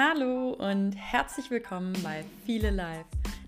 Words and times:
Hallo 0.00 0.50
und 0.50 0.92
herzlich 0.92 1.50
willkommen 1.50 1.92
bei 2.04 2.24
Viele 2.46 2.70
Live, 2.70 3.06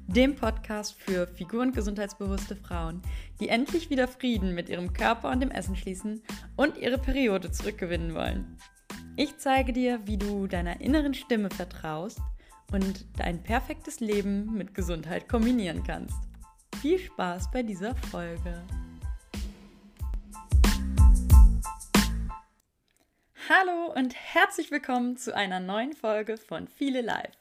dem 0.09 0.35
Podcast 0.35 1.01
für 1.01 1.29
figur- 1.29 1.63
und 1.63 1.77
gesundheitsbewusste 1.77 2.57
Frauen, 2.57 3.03
die 3.39 3.49
endlich 3.49 3.89
wieder 3.89 4.09
Frieden 4.09 4.53
mit 4.53 4.69
ihrem 4.69 4.93
Körper 4.93 5.31
und 5.31 5.39
dem 5.39 5.53
Essen 5.53 5.77
schließen 5.77 6.25
und 6.57 6.77
ihre 6.77 6.99
Periode 6.99 7.53
zurückgewinnen 7.53 8.17
wollen. 8.17 8.57
Ich 9.15 9.39
zeige 9.39 9.73
dir, 9.73 10.01
wie 10.07 10.19
du 10.19 10.49
deiner 10.49 10.81
inneren 10.81 11.15
Stimme 11.15 11.51
vertraust 11.51 12.21
und 12.73 13.07
dein 13.17 13.41
perfektes 13.45 14.01
Leben 14.01 14.53
mit 14.53 14.75
Gesundheit 14.75 15.29
kombinieren 15.29 15.85
kannst. 15.85 16.19
Viel 16.83 16.99
Spaß 16.99 17.53
bei 17.53 17.63
dieser 17.63 17.95
Folge. 17.95 18.61
Hallo 23.53 23.93
und 23.93 24.15
herzlich 24.15 24.71
willkommen 24.71 25.17
zu 25.17 25.35
einer 25.35 25.59
neuen 25.59 25.93
Folge 25.93 26.37
von 26.37 26.69
Viele 26.69 27.01
Live. 27.01 27.37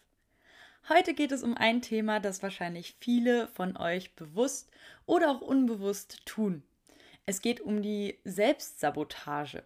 Heute 0.89 1.13
geht 1.13 1.31
es 1.31 1.43
um 1.43 1.55
ein 1.55 1.83
Thema, 1.83 2.19
das 2.19 2.41
wahrscheinlich 2.41 2.95
viele 2.99 3.47
von 3.49 3.77
euch 3.77 4.15
bewusst 4.15 4.71
oder 5.05 5.29
auch 5.29 5.41
unbewusst 5.41 6.25
tun. 6.25 6.63
Es 7.27 7.43
geht 7.43 7.61
um 7.61 7.83
die 7.83 8.17
Selbstsabotage. 8.23 9.61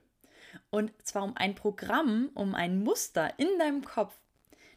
Und 0.69 0.91
zwar 1.01 1.23
um 1.23 1.37
ein 1.37 1.55
Programm, 1.55 2.29
um 2.33 2.55
ein 2.55 2.83
Muster 2.83 3.31
in 3.37 3.47
deinem 3.57 3.85
Kopf, 3.85 4.13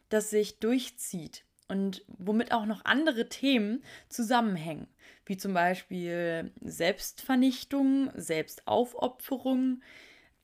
das 0.08 0.30
sich 0.30 0.60
durchzieht 0.60 1.42
und 1.66 2.04
womit 2.06 2.52
auch 2.52 2.66
noch 2.66 2.84
andere 2.84 3.28
Themen 3.28 3.82
zusammenhängen, 4.08 4.86
wie 5.24 5.36
zum 5.36 5.52
Beispiel 5.52 6.52
Selbstvernichtung, 6.60 8.12
Selbstaufopferung, 8.14 9.82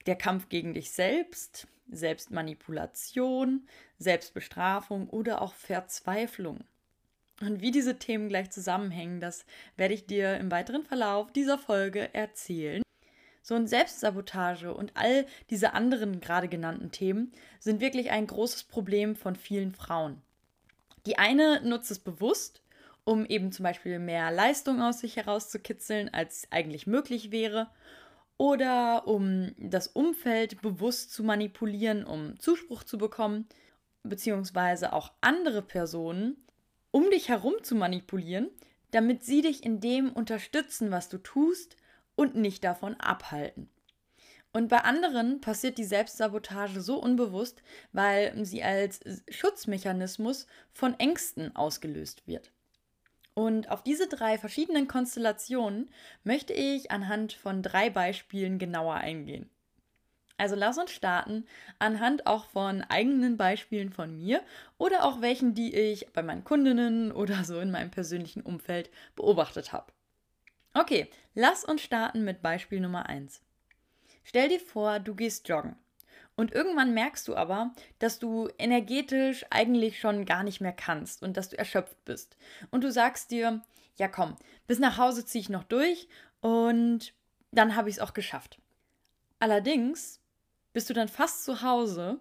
der 0.06 0.16
Kampf 0.16 0.48
gegen 0.48 0.74
dich 0.74 0.90
selbst, 0.90 1.66
Selbstmanipulation, 1.90 3.66
Selbstbestrafung 3.98 5.08
oder 5.08 5.42
auch 5.42 5.54
Verzweiflung. 5.54 6.60
Und 7.40 7.60
wie 7.60 7.70
diese 7.70 7.98
Themen 7.98 8.28
gleich 8.28 8.50
zusammenhängen, 8.50 9.20
das 9.20 9.44
werde 9.76 9.94
ich 9.94 10.06
dir 10.06 10.36
im 10.36 10.50
weiteren 10.50 10.84
Verlauf 10.84 11.32
dieser 11.32 11.58
Folge 11.58 12.14
erzählen. 12.14 12.82
So 13.42 13.56
ein 13.56 13.66
Selbstsabotage 13.66 14.72
und 14.72 14.92
all 14.94 15.26
diese 15.50 15.74
anderen 15.74 16.20
gerade 16.20 16.46
genannten 16.46 16.92
Themen 16.92 17.32
sind 17.58 17.80
wirklich 17.80 18.10
ein 18.10 18.28
großes 18.28 18.64
Problem 18.64 19.16
von 19.16 19.34
vielen 19.34 19.72
Frauen. 19.72 20.22
Die 21.06 21.18
eine 21.18 21.60
nutzt 21.62 21.90
es 21.90 21.98
bewusst, 21.98 22.62
um 23.04 23.26
eben 23.26 23.50
zum 23.50 23.64
Beispiel 23.64 23.98
mehr 23.98 24.30
Leistung 24.30 24.80
aus 24.80 25.00
sich 25.00 25.16
herauszukitzeln, 25.16 26.14
als 26.14 26.46
eigentlich 26.52 26.86
möglich 26.86 27.32
wäre, 27.32 27.68
oder 28.42 29.06
um 29.06 29.52
das 29.56 29.86
Umfeld 29.86 30.62
bewusst 30.62 31.12
zu 31.12 31.22
manipulieren, 31.22 32.04
um 32.04 32.40
Zuspruch 32.40 32.82
zu 32.82 32.98
bekommen, 32.98 33.46
beziehungsweise 34.02 34.92
auch 34.92 35.12
andere 35.20 35.62
Personen 35.62 36.44
um 36.90 37.08
dich 37.08 37.28
herum 37.28 37.54
zu 37.62 37.76
manipulieren, 37.76 38.50
damit 38.90 39.22
sie 39.24 39.42
dich 39.42 39.62
in 39.62 39.80
dem 39.80 40.12
unterstützen, 40.12 40.90
was 40.90 41.08
du 41.08 41.18
tust 41.18 41.76
und 42.16 42.34
nicht 42.34 42.64
davon 42.64 42.96
abhalten. 42.96 43.70
Und 44.52 44.68
bei 44.68 44.78
anderen 44.78 45.40
passiert 45.40 45.78
die 45.78 45.84
Selbstsabotage 45.84 46.80
so 46.80 47.00
unbewusst, 47.00 47.62
weil 47.92 48.44
sie 48.44 48.64
als 48.64 48.98
Schutzmechanismus 49.30 50.48
von 50.72 50.98
Ängsten 50.98 51.54
ausgelöst 51.54 52.26
wird. 52.26 52.50
Und 53.34 53.70
auf 53.70 53.82
diese 53.82 54.08
drei 54.08 54.36
verschiedenen 54.36 54.88
Konstellationen 54.88 55.90
möchte 56.22 56.52
ich 56.52 56.90
anhand 56.90 57.32
von 57.32 57.62
drei 57.62 57.88
Beispielen 57.88 58.58
genauer 58.58 58.94
eingehen. 58.94 59.48
Also 60.36 60.56
lass 60.56 60.76
uns 60.76 60.90
starten 60.90 61.46
anhand 61.78 62.26
auch 62.26 62.46
von 62.46 62.82
eigenen 62.82 63.36
Beispielen 63.36 63.90
von 63.90 64.16
mir 64.16 64.42
oder 64.76 65.04
auch 65.04 65.20
welchen, 65.20 65.54
die 65.54 65.74
ich 65.74 66.12
bei 66.12 66.22
meinen 66.22 66.44
Kundinnen 66.44 67.12
oder 67.12 67.44
so 67.44 67.60
in 67.60 67.70
meinem 67.70 67.90
persönlichen 67.90 68.42
Umfeld 68.42 68.90
beobachtet 69.14 69.72
habe. 69.72 69.92
Okay, 70.74 71.08
lass 71.34 71.64
uns 71.64 71.82
starten 71.82 72.24
mit 72.24 72.42
Beispiel 72.42 72.80
Nummer 72.80 73.08
1. 73.08 73.40
Stell 74.24 74.48
dir 74.48 74.60
vor, 74.60 74.98
du 74.98 75.14
gehst 75.14 75.48
joggen. 75.48 75.76
Und 76.42 76.50
irgendwann 76.50 76.92
merkst 76.92 77.28
du 77.28 77.36
aber, 77.36 77.72
dass 78.00 78.18
du 78.18 78.48
energetisch 78.58 79.46
eigentlich 79.50 80.00
schon 80.00 80.24
gar 80.24 80.42
nicht 80.42 80.60
mehr 80.60 80.72
kannst 80.72 81.22
und 81.22 81.36
dass 81.36 81.50
du 81.50 81.56
erschöpft 81.56 82.04
bist. 82.04 82.36
Und 82.72 82.82
du 82.82 82.90
sagst 82.90 83.30
dir, 83.30 83.62
ja 83.94 84.08
komm, 84.08 84.34
bis 84.66 84.80
nach 84.80 84.98
Hause 84.98 85.24
ziehe 85.24 85.40
ich 85.40 85.50
noch 85.50 85.62
durch 85.62 86.08
und 86.40 87.14
dann 87.52 87.76
habe 87.76 87.88
ich 87.88 87.94
es 87.94 88.00
auch 88.00 88.12
geschafft. 88.12 88.58
Allerdings 89.38 90.20
bist 90.72 90.90
du 90.90 90.94
dann 90.94 91.06
fast 91.06 91.44
zu 91.44 91.62
Hause 91.62 92.18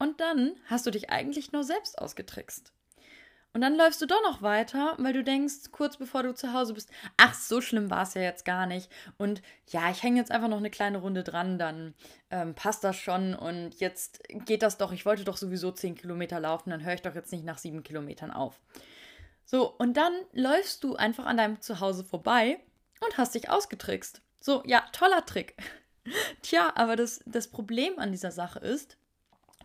und 0.00 0.20
dann 0.20 0.56
hast 0.66 0.84
du 0.86 0.90
dich 0.90 1.10
eigentlich 1.10 1.52
nur 1.52 1.62
selbst 1.62 1.96
ausgetrickst. 1.96 2.72
Und 3.52 3.62
dann 3.62 3.76
läufst 3.76 4.00
du 4.00 4.06
doch 4.06 4.22
noch 4.22 4.42
weiter, 4.42 4.94
weil 4.98 5.12
du 5.12 5.24
denkst, 5.24 5.72
kurz 5.72 5.96
bevor 5.96 6.22
du 6.22 6.34
zu 6.34 6.52
Hause 6.52 6.72
bist, 6.72 6.88
ach, 7.16 7.34
so 7.34 7.60
schlimm 7.60 7.90
war 7.90 8.02
es 8.02 8.14
ja 8.14 8.22
jetzt 8.22 8.44
gar 8.44 8.66
nicht. 8.66 8.88
Und 9.18 9.42
ja, 9.66 9.90
ich 9.90 10.04
hänge 10.04 10.20
jetzt 10.20 10.30
einfach 10.30 10.48
noch 10.48 10.58
eine 10.58 10.70
kleine 10.70 10.98
Runde 10.98 11.24
dran, 11.24 11.58
dann 11.58 11.94
ähm, 12.30 12.54
passt 12.54 12.84
das 12.84 12.96
schon. 12.96 13.34
Und 13.34 13.74
jetzt 13.80 14.22
geht 14.46 14.62
das 14.62 14.78
doch. 14.78 14.92
Ich 14.92 15.04
wollte 15.04 15.24
doch 15.24 15.36
sowieso 15.36 15.72
10 15.72 15.96
Kilometer 15.96 16.38
laufen, 16.38 16.70
dann 16.70 16.84
höre 16.84 16.94
ich 16.94 17.02
doch 17.02 17.16
jetzt 17.16 17.32
nicht 17.32 17.44
nach 17.44 17.58
7 17.58 17.82
Kilometern 17.82 18.30
auf. 18.30 18.60
So, 19.44 19.68
und 19.68 19.96
dann 19.96 20.12
läufst 20.32 20.84
du 20.84 20.94
einfach 20.94 21.26
an 21.26 21.36
deinem 21.36 21.60
Zuhause 21.60 22.04
vorbei 22.04 22.60
und 23.04 23.18
hast 23.18 23.34
dich 23.34 23.50
ausgetrickst. 23.50 24.22
So, 24.38 24.62
ja, 24.64 24.84
toller 24.92 25.26
Trick. 25.26 25.56
Tja, 26.42 26.72
aber 26.76 26.94
das, 26.94 27.20
das 27.26 27.48
Problem 27.48 27.98
an 27.98 28.12
dieser 28.12 28.30
Sache 28.30 28.60
ist, 28.60 28.96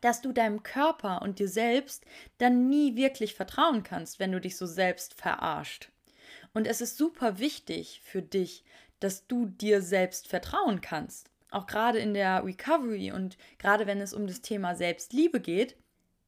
dass 0.06 0.22
du 0.22 0.32
deinem 0.32 0.62
Körper 0.62 1.24
und 1.24 1.40
dir 1.40 1.48
selbst 1.48 2.06
dann 2.38 2.70
nie 2.70 2.96
wirklich 2.96 3.34
vertrauen 3.34 3.82
kannst, 3.82 4.20
wenn 4.20 4.32
du 4.32 4.40
dich 4.40 4.56
so 4.56 4.68
selbst 4.68 5.16
verarscht. 5.16 5.90
Und 6.54 6.68
es 6.68 6.80
ist 6.80 6.96
super 6.96 7.40
wichtig 7.40 8.02
für 8.04 8.22
dich, 8.22 8.64
dass 9.00 9.26
du 9.26 9.48
dir 9.48 9.82
selbst 9.82 10.28
vertrauen 10.28 10.80
kannst. 10.80 11.32
Auch 11.50 11.66
gerade 11.66 11.98
in 11.98 12.14
der 12.14 12.46
Recovery 12.46 13.14
und 13.14 13.40
gerade 13.58 13.88
wenn 13.88 14.00
es 14.00 14.14
um 14.14 14.28
das 14.28 14.42
Thema 14.42 14.76
Selbstliebe 14.76 15.40
geht, 15.40 15.76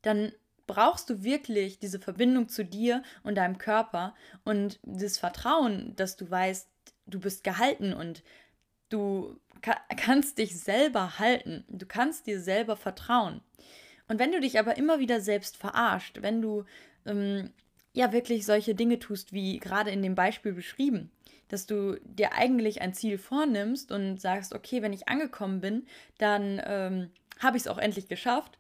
dann 0.02 0.32
brauchst 0.66 1.12
du 1.12 1.22
wirklich 1.22 1.78
diese 1.78 2.00
Verbindung 2.00 2.50
zu 2.50 2.66
dir 2.66 3.04
und 3.22 3.36
deinem 3.36 3.59
Körper 3.59 4.16
und 4.44 4.80
das 4.82 5.20
Vertrauen, 5.20 5.96
dass 5.96 6.18
du 6.18 6.32
weißt, 6.32 6.68
du 7.06 7.20
bist 7.20 7.44
gehalten 7.44 7.94
und 7.94 8.24
du 8.90 9.40
kannst 9.62 10.38
dich 10.38 10.59
selber 10.59 11.19
halten. 11.19 11.66
Du 11.69 11.85
kannst 11.85 12.28
dir 12.28 12.40
selber 12.40 12.75
vertrauen. 12.75 13.41
Und 14.07 14.19
wenn 14.19 14.31
du 14.31 14.40
dich 14.40 14.59
aber 14.59 14.78
immer 14.78 15.00
wieder 15.00 15.22
selbst 15.22 15.57
verarscht, 15.57 16.22
wenn 16.22 16.41
du 16.41 16.63
ähm, 17.06 17.51
ja 17.94 18.12
wirklich 18.12 18.46
solche 18.46 18.75
Dinge 18.75 19.00
tust, 19.00 19.34
wie 19.34 19.59
gerade 19.59 19.91
in 19.91 20.01
dem 20.01 20.16
Beispiel 20.16 20.53
beschrieben, 20.53 21.12
dass 21.50 21.66
du 21.66 22.00
dir 22.03 22.34
eigentlich 22.34 22.81
ein 22.81 22.94
Ziel 22.94 23.17
vornimmst 23.17 23.91
und 23.91 24.22
sagst, 24.22 24.53
okay, 24.53 24.81
wenn 24.81 24.94
ich 24.94 25.07
angekommen 25.07 25.62
bin, 25.62 25.88
dann 26.17 26.62
ähm, 26.66 27.09
habe 27.40 27.57
ich 27.57 27.63
es 27.63 27.67
auch 27.67 27.78
endlich 27.78 28.07
geschafft, 28.07 28.57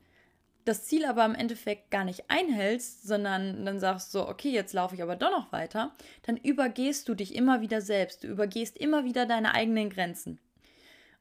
das 0.67 0.83
Ziel 0.83 1.05
aber 1.05 1.23
im 1.25 1.35
Endeffekt 1.35 1.91
gar 1.91 2.03
nicht 2.03 2.25
einhältst, 2.29 3.07
sondern 3.07 3.65
dann 3.65 3.79
sagst 3.79 4.11
so, 4.11 4.27
okay, 4.27 4.49
jetzt 4.49 4.73
laufe 4.73 4.95
ich 4.95 5.01
aber 5.01 5.15
doch 5.15 5.31
noch 5.31 5.51
weiter, 5.51 5.93
dann 6.23 6.35
übergehst 6.35 7.07
du 7.07 7.15
dich 7.15 7.35
immer 7.35 7.61
wieder 7.61 7.81
selbst, 7.81 8.23
du 8.23 8.27
übergehst 8.27 8.77
immer 8.77 9.05
wieder 9.05 9.25
deine 9.25 9.53
eigenen 9.53 9.89
Grenzen. 9.89 10.39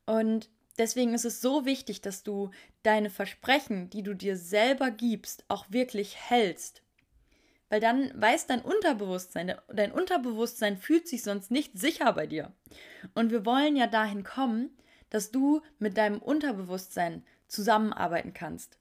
Und 0.07 0.49
deswegen 0.79 1.15
ist 1.15 1.25
es 1.25 1.41
so 1.41 1.67
wichtig, 1.67 2.01
dass 2.01 2.23
du 2.23 2.51
deine 2.83 3.11
Versprechen, 3.11 3.91
die 3.91 4.03
du 4.03 4.15
dir 4.15 4.37
selber 4.37 4.91
gibst, 4.91 5.45
auch 5.49 5.67
wirklich 5.69 6.17
hältst. 6.17 6.83
Weil 7.69 7.81
dann 7.81 8.13
weiß 8.15 8.47
dein 8.47 8.63
Unterbewusstsein, 8.63 9.55
dein 9.69 9.91
Unterbewusstsein 9.91 10.77
fühlt 10.77 11.09
sich 11.09 11.25
sonst 11.25 11.51
nicht 11.51 11.79
sicher 11.79 12.13
bei 12.13 12.27
dir. 12.27 12.53
Und 13.15 13.33
wir 13.33 13.45
wollen 13.45 13.77
ja 13.77 13.89
dahin 13.89 14.23
kommen, 14.23 14.71
dass 15.11 15.33
du 15.33 15.63
mit 15.79 15.97
deinem 15.99 16.19
Unterbewusstsein 16.19 17.25
zusammenarbeiten 17.49 18.33
kannst. 18.33 18.79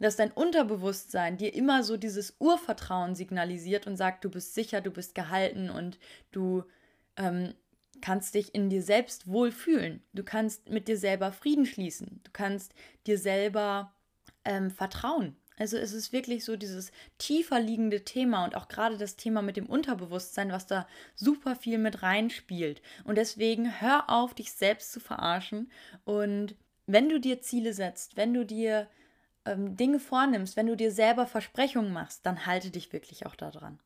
Dass 0.00 0.16
dein 0.16 0.32
Unterbewusstsein 0.32 1.38
dir 1.38 1.54
immer 1.54 1.82
so 1.82 1.96
dieses 1.96 2.36
Urvertrauen 2.38 3.14
signalisiert 3.14 3.86
und 3.86 3.96
sagt, 3.96 4.24
du 4.24 4.30
bist 4.30 4.54
sicher, 4.54 4.82
du 4.82 4.90
bist 4.90 5.14
gehalten 5.14 5.70
und 5.70 5.98
du 6.32 6.64
ähm, 7.16 7.54
kannst 8.00 8.34
dich 8.34 8.54
in 8.54 8.70
dir 8.70 8.82
selbst 8.82 9.26
wohlfühlen. 9.26 10.02
Du 10.12 10.22
kannst 10.22 10.68
mit 10.68 10.88
dir 10.88 10.96
selber 10.96 11.32
Frieden 11.32 11.66
schließen. 11.66 12.20
Du 12.24 12.30
kannst 12.32 12.74
dir 13.06 13.18
selber 13.18 13.92
ähm, 14.44 14.70
vertrauen. 14.70 15.36
Also 15.58 15.78
es 15.78 15.92
ist 15.92 16.12
wirklich 16.12 16.44
so 16.44 16.56
dieses 16.56 16.92
tiefer 17.18 17.58
liegende 17.60 18.04
Thema 18.04 18.44
und 18.44 18.54
auch 18.54 18.68
gerade 18.68 18.98
das 18.98 19.16
Thema 19.16 19.40
mit 19.40 19.56
dem 19.56 19.66
Unterbewusstsein, 19.66 20.52
was 20.52 20.66
da 20.66 20.86
super 21.14 21.56
viel 21.56 21.78
mit 21.78 22.02
reinspielt. 22.02 22.82
Und 23.04 23.16
deswegen 23.16 23.80
hör 23.80 24.10
auf, 24.10 24.34
dich 24.34 24.52
selbst 24.52 24.92
zu 24.92 25.00
verarschen. 25.00 25.70
Und 26.04 26.56
wenn 26.86 27.08
du 27.08 27.18
dir 27.18 27.40
Ziele 27.40 27.72
setzt, 27.72 28.16
wenn 28.18 28.34
du 28.34 28.44
dir 28.44 28.86
ähm, 29.46 29.76
Dinge 29.76 29.98
vornimmst, 29.98 30.56
wenn 30.56 30.66
du 30.66 30.76
dir 30.76 30.92
selber 30.92 31.26
Versprechungen 31.26 31.92
machst, 31.92 32.26
dann 32.26 32.44
halte 32.44 32.70
dich 32.70 32.92
wirklich 32.92 33.24
auch 33.24 33.34
daran. 33.34 33.78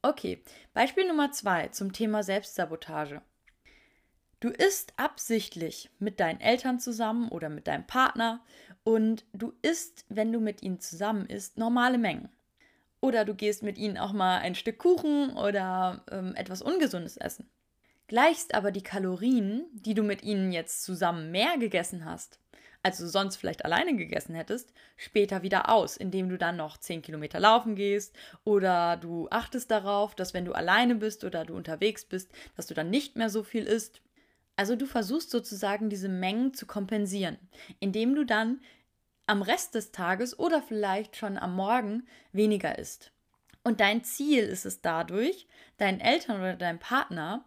Okay, 0.00 0.40
Beispiel 0.74 1.08
Nummer 1.08 1.32
zwei 1.32 1.68
zum 1.68 1.92
Thema 1.92 2.22
Selbstsabotage. 2.22 3.20
Du 4.38 4.50
isst 4.50 4.92
absichtlich 4.96 5.90
mit 5.98 6.20
deinen 6.20 6.40
Eltern 6.40 6.78
zusammen 6.78 7.28
oder 7.30 7.48
mit 7.48 7.66
deinem 7.66 7.84
Partner 7.84 8.44
und 8.84 9.24
du 9.32 9.52
isst, 9.62 10.04
wenn 10.08 10.32
du 10.32 10.38
mit 10.38 10.62
ihnen 10.62 10.78
zusammen 10.78 11.26
isst, 11.26 11.58
normale 11.58 11.98
Mengen. 11.98 12.28
Oder 13.00 13.24
du 13.24 13.34
gehst 13.34 13.64
mit 13.64 13.76
ihnen 13.76 13.98
auch 13.98 14.12
mal 14.12 14.38
ein 14.38 14.54
Stück 14.54 14.78
Kuchen 14.78 15.36
oder 15.36 16.04
ähm, 16.12 16.34
etwas 16.36 16.62
Ungesundes 16.62 17.16
essen. 17.16 17.50
Gleichst 18.06 18.54
aber 18.54 18.70
die 18.70 18.82
Kalorien, 18.82 19.66
die 19.72 19.94
du 19.94 20.04
mit 20.04 20.22
ihnen 20.22 20.52
jetzt 20.52 20.84
zusammen 20.84 21.32
mehr 21.32 21.58
gegessen 21.58 22.04
hast, 22.04 22.38
als 22.88 22.96
du 22.96 23.06
sonst 23.06 23.36
vielleicht 23.36 23.66
alleine 23.66 23.94
gegessen 23.96 24.34
hättest, 24.34 24.72
später 24.96 25.42
wieder 25.42 25.68
aus, 25.68 25.98
indem 25.98 26.30
du 26.30 26.38
dann 26.38 26.56
noch 26.56 26.78
10 26.78 27.02
Kilometer 27.02 27.38
laufen 27.38 27.74
gehst 27.74 28.16
oder 28.44 28.96
du 28.96 29.28
achtest 29.28 29.70
darauf, 29.70 30.14
dass 30.14 30.32
wenn 30.32 30.46
du 30.46 30.54
alleine 30.54 30.94
bist 30.94 31.22
oder 31.22 31.44
du 31.44 31.54
unterwegs 31.54 32.06
bist, 32.06 32.30
dass 32.56 32.66
du 32.66 32.72
dann 32.72 32.88
nicht 32.88 33.14
mehr 33.14 33.28
so 33.28 33.42
viel 33.42 33.64
isst. 33.64 34.00
Also 34.56 34.74
du 34.74 34.86
versuchst 34.86 35.30
sozusagen 35.30 35.90
diese 35.90 36.08
Mengen 36.08 36.54
zu 36.54 36.64
kompensieren, 36.64 37.36
indem 37.78 38.14
du 38.14 38.24
dann 38.24 38.62
am 39.26 39.42
Rest 39.42 39.74
des 39.74 39.92
Tages 39.92 40.38
oder 40.38 40.62
vielleicht 40.62 41.14
schon 41.14 41.36
am 41.36 41.54
Morgen 41.54 42.06
weniger 42.32 42.78
isst. 42.78 43.12
Und 43.64 43.80
dein 43.80 44.02
Ziel 44.02 44.44
ist 44.44 44.64
es 44.64 44.80
dadurch, 44.80 45.46
deinen 45.76 46.00
Eltern 46.00 46.40
oder 46.40 46.56
deinem 46.56 46.78
Partner 46.78 47.44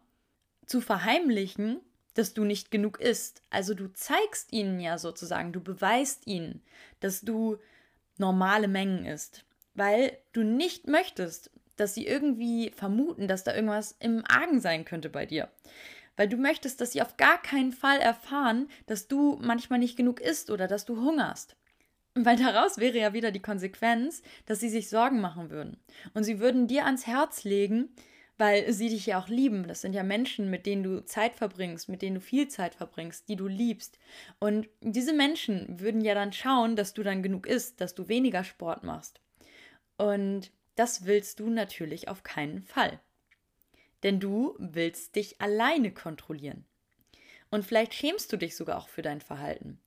zu 0.67 0.81
verheimlichen, 0.81 1.79
dass 2.13 2.33
du 2.33 2.43
nicht 2.43 2.71
genug 2.71 2.99
isst. 2.99 3.41
Also 3.49 3.73
du 3.73 3.87
zeigst 3.93 4.51
ihnen 4.51 4.79
ja 4.79 4.97
sozusagen, 4.97 5.53
du 5.53 5.61
beweist 5.61 6.27
ihnen, 6.27 6.61
dass 6.99 7.21
du 7.21 7.57
normale 8.17 8.67
Mengen 8.67 9.05
isst, 9.05 9.45
weil 9.73 10.17
du 10.33 10.43
nicht 10.43 10.87
möchtest, 10.87 11.51
dass 11.77 11.93
sie 11.93 12.05
irgendwie 12.05 12.71
vermuten, 12.75 13.27
dass 13.27 13.43
da 13.43 13.55
irgendwas 13.55 13.95
im 13.99 14.23
Argen 14.27 14.59
sein 14.59 14.85
könnte 14.85 15.09
bei 15.09 15.25
dir. 15.25 15.49
Weil 16.17 16.27
du 16.27 16.37
möchtest, 16.37 16.81
dass 16.81 16.91
sie 16.91 17.01
auf 17.01 17.17
gar 17.17 17.41
keinen 17.41 17.71
Fall 17.71 17.99
erfahren, 17.99 18.69
dass 18.85 19.07
du 19.07 19.39
manchmal 19.41 19.79
nicht 19.79 19.97
genug 19.97 20.19
isst 20.19 20.51
oder 20.51 20.67
dass 20.67 20.85
du 20.85 20.97
hungerst. 21.01 21.55
Weil 22.13 22.35
daraus 22.35 22.77
wäre 22.77 22.97
ja 22.97 23.13
wieder 23.13 23.31
die 23.31 23.41
Konsequenz, 23.41 24.21
dass 24.45 24.59
sie 24.59 24.69
sich 24.69 24.89
Sorgen 24.89 25.21
machen 25.21 25.49
würden. 25.49 25.77
Und 26.13 26.25
sie 26.25 26.39
würden 26.39 26.67
dir 26.67 26.85
ans 26.85 27.07
Herz 27.07 27.45
legen, 27.45 27.95
weil 28.41 28.73
sie 28.73 28.89
dich 28.89 29.05
ja 29.05 29.21
auch 29.21 29.27
lieben. 29.27 29.67
Das 29.67 29.81
sind 29.81 29.93
ja 29.93 30.01
Menschen, 30.01 30.49
mit 30.49 30.65
denen 30.65 30.81
du 30.81 31.05
Zeit 31.05 31.35
verbringst, 31.35 31.89
mit 31.89 32.01
denen 32.01 32.15
du 32.15 32.21
viel 32.21 32.47
Zeit 32.47 32.73
verbringst, 32.73 33.29
die 33.29 33.35
du 33.35 33.45
liebst. 33.45 33.99
Und 34.39 34.67
diese 34.81 35.13
Menschen 35.13 35.79
würden 35.79 36.01
ja 36.01 36.15
dann 36.15 36.33
schauen, 36.33 36.75
dass 36.75 36.95
du 36.95 37.03
dann 37.03 37.21
genug 37.21 37.45
isst, 37.45 37.79
dass 37.79 37.93
du 37.93 38.07
weniger 38.07 38.43
Sport 38.43 38.83
machst. 38.83 39.21
Und 39.95 40.51
das 40.73 41.05
willst 41.05 41.39
du 41.39 41.51
natürlich 41.51 42.07
auf 42.07 42.23
keinen 42.23 42.63
Fall. 42.63 42.99
Denn 44.01 44.19
du 44.19 44.55
willst 44.57 45.17
dich 45.17 45.39
alleine 45.39 45.91
kontrollieren. 45.91 46.65
Und 47.51 47.63
vielleicht 47.63 47.93
schämst 47.93 48.33
du 48.33 48.37
dich 48.37 48.55
sogar 48.55 48.79
auch 48.79 48.89
für 48.89 49.03
dein 49.03 49.21
Verhalten. 49.21 49.79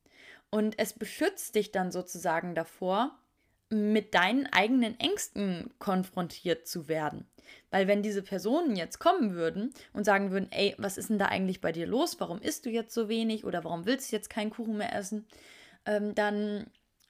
Und 0.51 0.79
es 0.79 0.93
beschützt 0.93 1.57
dich 1.57 1.73
dann 1.73 1.91
sozusagen 1.91 2.55
davor, 2.55 3.19
mit 3.75 4.15
deinen 4.15 4.47
eigenen 4.47 4.99
Ängsten 4.99 5.71
konfrontiert 5.79 6.67
zu 6.67 6.89
werden. 6.89 7.27
Weil 7.71 7.89
wenn 7.89 8.03
diese 8.03 8.23
Personen 8.23 8.77
jetzt 8.77 8.99
kommen 8.99 9.35
würden 9.35 9.75
und 9.93 10.05
sagen 10.05 10.31
würden, 10.31 10.51
ey, 10.51 10.75
was 10.79 10.97
ist 10.97 11.11
denn 11.11 11.19
da 11.19 11.27
eigentlich 11.27 11.61
bei 11.61 11.73
dir 11.73 11.87
los? 11.87 12.21
Warum 12.21 12.41
isst 12.41 12.67
du 12.67 12.71
jetzt 12.71 12.95
so 12.95 13.09
wenig 13.09 13.45
oder 13.45 13.65
warum 13.65 13.87
willst 13.87 14.11
du 14.11 14.17
jetzt 14.17 14.31
keinen 14.31 14.51
Kuchen 14.51 14.77
mehr 14.77 14.95
essen? 14.95 15.27
Ähm, 15.87 16.15
dann 16.15 16.67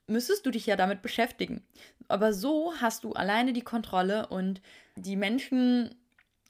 müsstest 0.07 0.45
du 0.47 0.51
dich 0.51 0.67
ja 0.67 0.77
damit 0.77 1.03
beschäftigen. 1.03 1.63
Aber 2.09 2.33
so 2.33 2.75
hast 2.81 3.05
du 3.05 3.13
alleine 3.13 3.53
die 3.53 3.63
Kontrolle 3.63 4.27
und 4.29 4.61
die 4.97 5.17
Menschen 5.17 5.95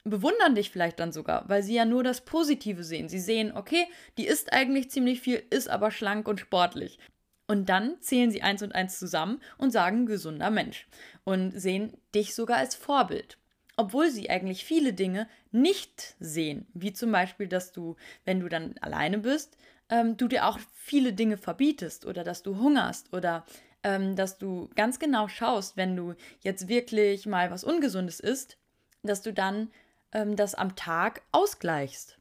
bewundern 0.04 0.54
dich 0.54 0.70
vielleicht 0.70 1.00
dann 1.00 1.12
sogar, 1.12 1.48
weil 1.48 1.62
sie 1.62 1.74
ja 1.74 1.84
nur 1.84 2.04
das 2.04 2.20
Positive 2.20 2.84
sehen. 2.84 3.08
Sie 3.08 3.20
sehen, 3.20 3.52
okay, 3.54 3.86
die 4.18 4.26
isst 4.26 4.52
eigentlich 4.52 4.90
ziemlich 4.90 5.20
viel, 5.20 5.42
ist 5.50 5.68
aber 5.68 5.90
schlank 5.90 6.28
und 6.28 6.40
sportlich. 6.40 6.98
Und 7.46 7.68
dann 7.68 8.00
zählen 8.00 8.30
sie 8.30 8.42
eins 8.42 8.62
und 8.62 8.74
eins 8.74 8.98
zusammen 8.98 9.40
und 9.58 9.70
sagen 9.70 10.06
gesunder 10.06 10.50
Mensch 10.50 10.86
und 11.24 11.52
sehen 11.52 11.92
dich 12.14 12.34
sogar 12.34 12.56
als 12.56 12.74
Vorbild. 12.74 13.36
Obwohl 13.76 14.10
sie 14.10 14.30
eigentlich 14.30 14.64
viele 14.64 14.92
Dinge 14.92 15.28
nicht 15.50 16.14
sehen, 16.20 16.66
wie 16.74 16.92
zum 16.92 17.12
Beispiel, 17.12 17.48
dass 17.48 17.72
du, 17.72 17.96
wenn 18.24 18.40
du 18.40 18.48
dann 18.48 18.76
alleine 18.80 19.18
bist, 19.18 19.56
ähm, 19.90 20.16
du 20.16 20.28
dir 20.28 20.46
auch 20.46 20.58
viele 20.72 21.12
Dinge 21.12 21.36
verbietest 21.36 22.06
oder 22.06 22.24
dass 22.24 22.42
du 22.42 22.56
hungerst 22.56 23.12
oder 23.12 23.44
ähm, 23.82 24.16
dass 24.16 24.38
du 24.38 24.70
ganz 24.74 24.98
genau 24.98 25.28
schaust, 25.28 25.76
wenn 25.76 25.96
du 25.96 26.14
jetzt 26.40 26.68
wirklich 26.68 27.26
mal 27.26 27.50
was 27.50 27.64
Ungesundes 27.64 28.20
isst, 28.20 28.56
dass 29.02 29.22
du 29.22 29.32
dann 29.32 29.70
ähm, 30.12 30.36
das 30.36 30.54
am 30.54 30.76
Tag 30.76 31.22
ausgleichst. 31.32 32.16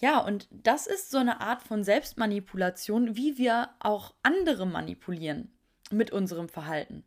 Ja, 0.00 0.18
und 0.20 0.48
das 0.50 0.86
ist 0.86 1.10
so 1.10 1.18
eine 1.18 1.40
Art 1.40 1.62
von 1.62 1.84
Selbstmanipulation, 1.84 3.16
wie 3.16 3.36
wir 3.36 3.68
auch 3.80 4.14
andere 4.22 4.66
manipulieren 4.66 5.52
mit 5.90 6.10
unserem 6.10 6.48
Verhalten. 6.48 7.04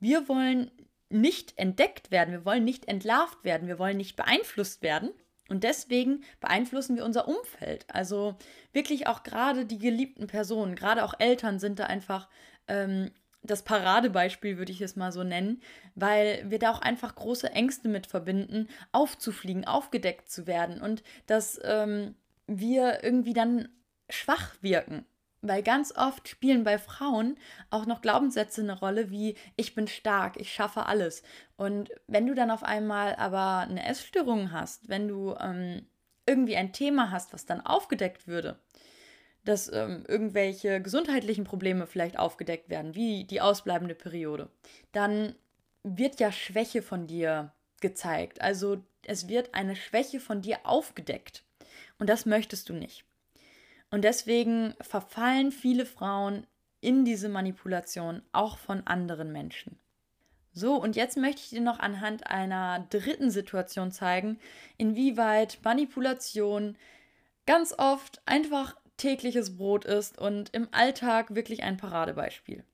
Wir 0.00 0.28
wollen 0.28 0.70
nicht 1.08 1.56
entdeckt 1.56 2.10
werden, 2.10 2.32
wir 2.32 2.44
wollen 2.44 2.64
nicht 2.64 2.88
entlarvt 2.88 3.42
werden, 3.42 3.68
wir 3.68 3.78
wollen 3.78 3.96
nicht 3.96 4.16
beeinflusst 4.16 4.82
werden. 4.82 5.10
Und 5.48 5.64
deswegen 5.64 6.24
beeinflussen 6.40 6.96
wir 6.96 7.04
unser 7.04 7.28
Umfeld. 7.28 7.86
Also 7.88 8.36
wirklich 8.72 9.06
auch 9.06 9.22
gerade 9.22 9.64
die 9.64 9.78
geliebten 9.78 10.26
Personen, 10.26 10.74
gerade 10.74 11.04
auch 11.04 11.14
Eltern 11.18 11.58
sind 11.58 11.78
da 11.78 11.84
einfach 11.84 12.28
ähm, 12.68 13.12
das 13.42 13.62
Paradebeispiel, 13.62 14.58
würde 14.58 14.72
ich 14.72 14.80
es 14.80 14.96
mal 14.96 15.12
so 15.12 15.22
nennen, 15.22 15.62
weil 15.94 16.44
wir 16.50 16.58
da 16.58 16.72
auch 16.72 16.80
einfach 16.80 17.14
große 17.14 17.50
Ängste 17.52 17.88
mit 17.88 18.08
verbinden, 18.08 18.68
aufzufliegen, 18.90 19.64
aufgedeckt 19.64 20.28
zu 20.28 20.48
werden 20.48 20.82
und 20.82 21.04
dass 21.26 21.60
ähm, 21.62 22.16
wir 22.46 23.02
irgendwie 23.02 23.32
dann 23.32 23.68
schwach 24.08 24.54
wirken. 24.60 25.04
Weil 25.42 25.62
ganz 25.62 25.94
oft 25.96 26.28
spielen 26.28 26.64
bei 26.64 26.78
Frauen 26.78 27.36
auch 27.70 27.86
noch 27.86 28.00
Glaubenssätze 28.00 28.62
eine 28.62 28.78
Rolle 28.78 29.10
wie 29.10 29.36
ich 29.54 29.74
bin 29.74 29.86
stark, 29.86 30.38
ich 30.38 30.52
schaffe 30.52 30.86
alles. 30.86 31.22
Und 31.56 31.90
wenn 32.08 32.26
du 32.26 32.34
dann 32.34 32.50
auf 32.50 32.64
einmal 32.64 33.14
aber 33.16 33.58
eine 33.58 33.86
Essstörung 33.86 34.50
hast, 34.50 34.88
wenn 34.88 35.08
du 35.08 35.34
ähm, 35.38 35.86
irgendwie 36.26 36.56
ein 36.56 36.72
Thema 36.72 37.10
hast, 37.10 37.32
was 37.32 37.46
dann 37.46 37.60
aufgedeckt 37.60 38.26
würde, 38.26 38.58
dass 39.44 39.72
ähm, 39.72 40.04
irgendwelche 40.08 40.82
gesundheitlichen 40.82 41.44
Probleme 41.44 41.86
vielleicht 41.86 42.18
aufgedeckt 42.18 42.68
werden, 42.68 42.94
wie 42.94 43.24
die 43.24 43.40
ausbleibende 43.40 43.94
Periode, 43.94 44.50
dann 44.92 45.36
wird 45.84 46.18
ja 46.18 46.32
Schwäche 46.32 46.82
von 46.82 47.06
dir 47.06 47.52
gezeigt. 47.80 48.40
Also 48.40 48.82
es 49.04 49.28
wird 49.28 49.54
eine 49.54 49.76
Schwäche 49.76 50.18
von 50.18 50.42
dir 50.42 50.58
aufgedeckt. 50.64 51.45
Und 51.98 52.08
das 52.08 52.26
möchtest 52.26 52.68
du 52.68 52.74
nicht. 52.74 53.04
Und 53.90 54.02
deswegen 54.02 54.74
verfallen 54.80 55.52
viele 55.52 55.86
Frauen 55.86 56.46
in 56.80 57.04
diese 57.04 57.28
Manipulation 57.28 58.22
auch 58.32 58.58
von 58.58 58.86
anderen 58.86 59.32
Menschen. 59.32 59.78
So, 60.52 60.74
und 60.76 60.96
jetzt 60.96 61.16
möchte 61.16 61.42
ich 61.42 61.50
dir 61.50 61.60
noch 61.60 61.78
anhand 61.78 62.26
einer 62.28 62.86
dritten 62.90 63.30
Situation 63.30 63.92
zeigen, 63.92 64.38
inwieweit 64.78 65.58
Manipulation 65.62 66.76
ganz 67.44 67.74
oft 67.76 68.22
einfach 68.26 68.74
tägliches 68.96 69.56
Brot 69.56 69.84
ist 69.84 70.18
und 70.18 70.54
im 70.54 70.68
Alltag 70.72 71.34
wirklich 71.34 71.62
ein 71.62 71.76
Paradebeispiel. 71.76 72.64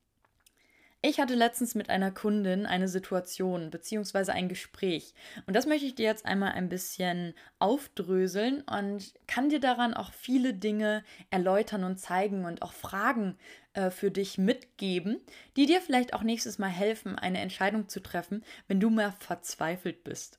Ich 1.04 1.18
hatte 1.18 1.34
letztens 1.34 1.74
mit 1.74 1.90
einer 1.90 2.12
Kundin 2.12 2.64
eine 2.64 2.86
Situation 2.86 3.70
bzw. 3.70 4.30
ein 4.30 4.48
Gespräch 4.48 5.14
und 5.46 5.56
das 5.56 5.66
möchte 5.66 5.84
ich 5.84 5.96
dir 5.96 6.06
jetzt 6.06 6.24
einmal 6.24 6.52
ein 6.52 6.68
bisschen 6.68 7.34
aufdröseln 7.58 8.60
und 8.60 9.12
kann 9.26 9.48
dir 9.48 9.58
daran 9.58 9.94
auch 9.94 10.12
viele 10.12 10.54
Dinge 10.54 11.02
erläutern 11.30 11.82
und 11.82 11.98
zeigen 11.98 12.44
und 12.44 12.62
auch 12.62 12.72
Fragen 12.72 13.36
äh, 13.72 13.90
für 13.90 14.12
dich 14.12 14.38
mitgeben, 14.38 15.20
die 15.56 15.66
dir 15.66 15.80
vielleicht 15.80 16.14
auch 16.14 16.22
nächstes 16.22 16.60
Mal 16.60 16.68
helfen, 16.68 17.18
eine 17.18 17.40
Entscheidung 17.40 17.88
zu 17.88 17.98
treffen, 17.98 18.44
wenn 18.68 18.78
du 18.78 18.88
mehr 18.88 19.10
verzweifelt 19.10 20.04
bist. 20.04 20.38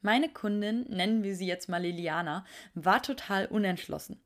Meine 0.00 0.30
Kundin, 0.30 0.86
nennen 0.88 1.22
wir 1.22 1.36
sie 1.36 1.46
jetzt 1.46 1.68
mal 1.68 1.82
Liliana, 1.82 2.46
war 2.72 3.02
total 3.02 3.44
unentschlossen 3.44 4.22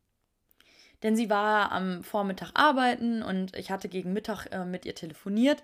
denn 1.06 1.14
sie 1.14 1.30
war 1.30 1.70
am 1.70 2.02
Vormittag 2.02 2.50
arbeiten 2.54 3.22
und 3.22 3.54
ich 3.54 3.70
hatte 3.70 3.88
gegen 3.88 4.12
Mittag 4.12 4.46
äh, 4.50 4.64
mit 4.64 4.84
ihr 4.84 4.96
telefoniert 4.96 5.62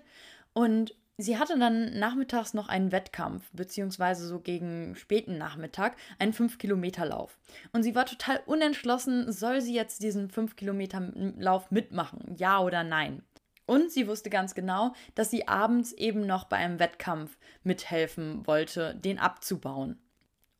und 0.53 0.95
sie 1.17 1.37
hatte 1.37 1.59
dann 1.59 1.99
nachmittags 1.99 2.53
noch 2.53 2.69
einen 2.69 2.93
Wettkampf, 2.93 3.43
beziehungsweise 3.51 4.25
so 4.25 4.39
gegen 4.39 4.95
späten 4.95 5.37
Nachmittag 5.37 5.97
einen 6.17 6.31
5-Kilometer-Lauf. 6.31 7.37
Und 7.73 7.83
sie 7.83 7.93
war 7.93 8.05
total 8.05 8.39
unentschlossen, 8.45 9.33
soll 9.33 9.59
sie 9.59 9.75
jetzt 9.75 10.01
diesen 10.01 10.31
5-Kilometer-Lauf 10.31 11.71
mitmachen, 11.71 12.35
ja 12.37 12.61
oder 12.61 12.85
nein. 12.85 13.21
Und 13.65 13.91
sie 13.91 14.07
wusste 14.07 14.29
ganz 14.29 14.55
genau, 14.55 14.93
dass 15.13 15.29
sie 15.29 15.49
abends 15.49 15.91
eben 15.91 16.25
noch 16.25 16.45
bei 16.45 16.55
einem 16.55 16.79
Wettkampf 16.79 17.37
mithelfen 17.63 18.47
wollte, 18.47 18.95
den 18.95 19.19
abzubauen. 19.19 19.99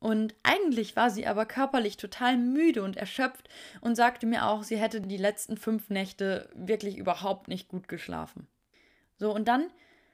Und 0.04 0.34
eigentlich 0.42 0.96
war 0.96 1.08
sie 1.08 1.26
aber 1.26 1.46
körperlich 1.46 1.96
total 1.96 2.36
müde 2.36 2.82
und 2.82 2.98
erschöpft 2.98 3.48
und 3.80 3.94
sagte 3.94 4.26
mir 4.26 4.46
auch, 4.46 4.62
sie 4.62 4.76
hätte 4.76 5.00
die 5.00 5.16
letzten 5.16 5.56
fünf 5.56 5.88
Nächte 5.88 6.50
wirklich 6.54 6.98
überhaupt 6.98 7.48
nicht 7.48 7.68
gut 7.68 7.88
geschlafen. 7.88 8.46
So, 9.16 9.34
und 9.34 9.48
dann 9.48 9.70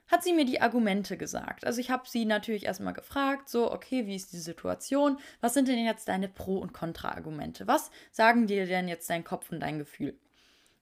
hat 0.06 0.22
sie 0.22 0.32
mir 0.32 0.44
die 0.44 0.60
Argumente 0.60 1.16
gesagt. 1.16 1.66
Also 1.66 1.80
ich 1.80 1.90
habe 1.90 2.08
sie 2.08 2.24
natürlich 2.24 2.66
erstmal 2.66 2.92
gefragt, 2.92 3.48
so, 3.48 3.72
okay, 3.72 4.06
wie 4.06 4.14
ist 4.14 4.32
die 4.32 4.38
Situation? 4.38 5.18
Was 5.40 5.54
sind 5.54 5.66
denn 5.66 5.84
jetzt 5.84 6.06
deine 6.06 6.28
Pro- 6.28 6.60
und 6.60 6.72
Kontra-Argumente? 6.72 7.66
Was 7.66 7.90
sagen 8.12 8.46
dir 8.46 8.66
denn 8.66 8.86
jetzt 8.86 9.10
dein 9.10 9.24
Kopf 9.24 9.50
und 9.50 9.58
dein 9.58 9.80
Gefühl? 9.80 10.16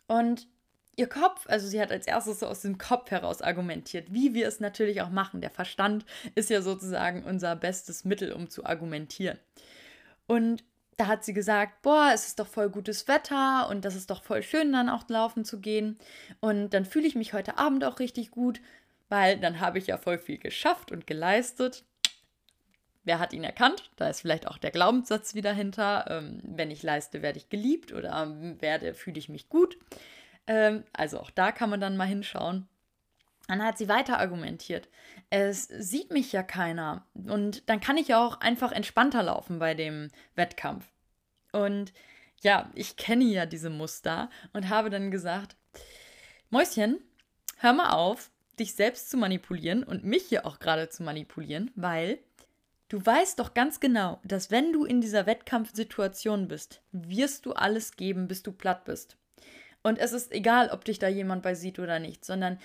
Und 0.07 0.49
ihr 0.99 1.09
Kopf, 1.09 1.47
also 1.49 1.69
sie 1.69 1.81
hat 1.81 1.93
als 1.93 2.07
erstes 2.07 2.41
so 2.41 2.47
aus 2.47 2.63
dem 2.63 2.77
Kopf 2.77 3.11
heraus 3.11 3.41
argumentiert, 3.41 4.13
wie 4.13 4.35
wir 4.35 4.49
es 4.49 4.59
natürlich 4.59 5.01
auch 5.01 5.11
machen. 5.11 5.41
Der 5.41 5.51
Verstand 5.51 6.05
ist 6.35 6.51
ja 6.51 6.61
sozusagen 6.61 7.23
unser 7.23 7.55
bestes 7.55 8.05
Mittel, 8.05 8.33
um 8.33 8.51
zu 8.51 8.67
argumentieren. 8.67 9.39
Und 10.27 10.65
da 10.97 11.07
hat 11.07 11.25
sie 11.25 11.33
gesagt, 11.33 11.83
boah, 11.83 12.11
es 12.13 12.27
ist 12.27 12.41
doch 12.41 12.49
voll 12.49 12.69
gutes 12.69 13.07
Wetter 13.07 13.69
und 13.71 13.85
das 13.85 13.95
ist 13.95 14.11
doch 14.11 14.25
voll 14.25 14.43
schön, 14.43 14.73
dann 14.73 14.89
auch 14.89 15.09
laufen 15.09 15.45
zu 15.45 15.61
gehen. 15.61 15.99
Und 16.41 16.71
dann 16.71 16.85
fühle 16.85 17.07
ich 17.07 17.15
mich 17.15 17.33
heute 17.33 17.57
Abend 17.57 17.85
auch 17.85 18.01
richtig 18.01 18.33
gut, 18.33 18.61
weil 19.09 19.39
dann 19.39 19.61
habe 19.61 19.79
ich 19.79 19.87
ja 19.87 19.97
voll 19.97 20.19
viel 20.19 20.39
geschafft 20.39 20.91
und 20.91 21.07
geleistet. 21.07 21.85
Wer 23.05 23.21
hat 23.21 23.33
ihn 23.33 23.45
erkannt? 23.45 23.91
Da 23.95 24.09
ist 24.09 24.21
vielleicht 24.21 24.49
auch 24.49 24.59
der 24.59 24.73
Glaubenssatz 24.73 25.37
wieder 25.37 25.53
hinter. 25.53 26.07
Ähm, 26.11 26.41
wenn 26.43 26.73
ich 26.73 26.83
leiste, 26.83 27.23
werde 27.23 27.39
ich 27.39 27.49
geliebt 27.49 27.93
oder 27.93 28.37
werde, 28.59 28.93
fühle 28.95 29.19
ich 29.19 29.29
mich 29.29 29.49
gut. 29.49 29.79
Ähm, 30.49 30.83
also 30.93 31.21
auch 31.21 31.31
da 31.31 31.53
kann 31.53 31.71
man 31.71 31.81
dann 31.81 31.97
mal 31.97 32.07
hinschauen. 32.07 32.67
Dann 33.47 33.63
hat 33.63 33.79
sie 33.79 33.89
weiter 33.89 34.19
argumentiert. 34.19 34.89
Es 35.31 35.69
sieht 35.69 36.11
mich 36.11 36.33
ja 36.33 36.43
keiner. 36.43 37.07
Und 37.15 37.69
dann 37.69 37.81
kann 37.81 37.97
ich 37.97 38.09
ja 38.09 38.27
auch 38.27 38.41
einfach 38.41 38.73
entspannter 38.73 39.23
laufen 39.23 39.59
bei 39.59 39.75
dem 39.75 40.11
Wettkampf. 40.35 40.87
Und 41.53 41.93
ja, 42.43 42.71
ich 42.75 42.97
kenne 42.97 43.25
ja 43.25 43.47
diese 43.47 43.71
Muster 43.71 44.31
und 44.53 44.69
habe 44.69 44.91
dann 44.91 45.11
gesagt, 45.11 45.57
Mäuschen, 46.51 46.99
hör 47.59 47.73
mal 47.73 47.91
auf, 47.91 48.31
dich 48.59 48.75
selbst 48.75 49.11
zu 49.11 49.17
manipulieren 49.17 49.83
und 49.83 50.05
mich 50.05 50.25
hier 50.25 50.47
auch 50.47 50.59
gerade 50.59 50.89
zu 50.89 51.03
manipulieren, 51.03 51.71
weil 51.75 52.19
du 52.89 53.05
weißt 53.05 53.39
doch 53.39 53.55
ganz 53.55 53.81
genau, 53.81 54.21
dass 54.25 54.51
wenn 54.51 54.73
du 54.73 54.85
in 54.85 55.01
dieser 55.01 55.27
Wettkampfsituation 55.27 56.49
bist, 56.49 56.83
wirst 56.93 57.47
du 57.47 57.53
alles 57.53 57.97
geben, 57.97 58.29
bis 58.29 58.43
du 58.43 58.53
platt 58.53 58.85
bist. 58.85 59.17
Und 59.83 59.99
es 59.99 60.13
ist 60.13 60.33
egal, 60.33 60.71
ob 60.71 60.85
dich 60.85 60.99
da 60.99 61.09
jemand 61.09 61.43
bei 61.43 61.55
sieht 61.55 61.79
oder 61.79 61.99
nicht, 61.99 62.25
sondern 62.25 62.59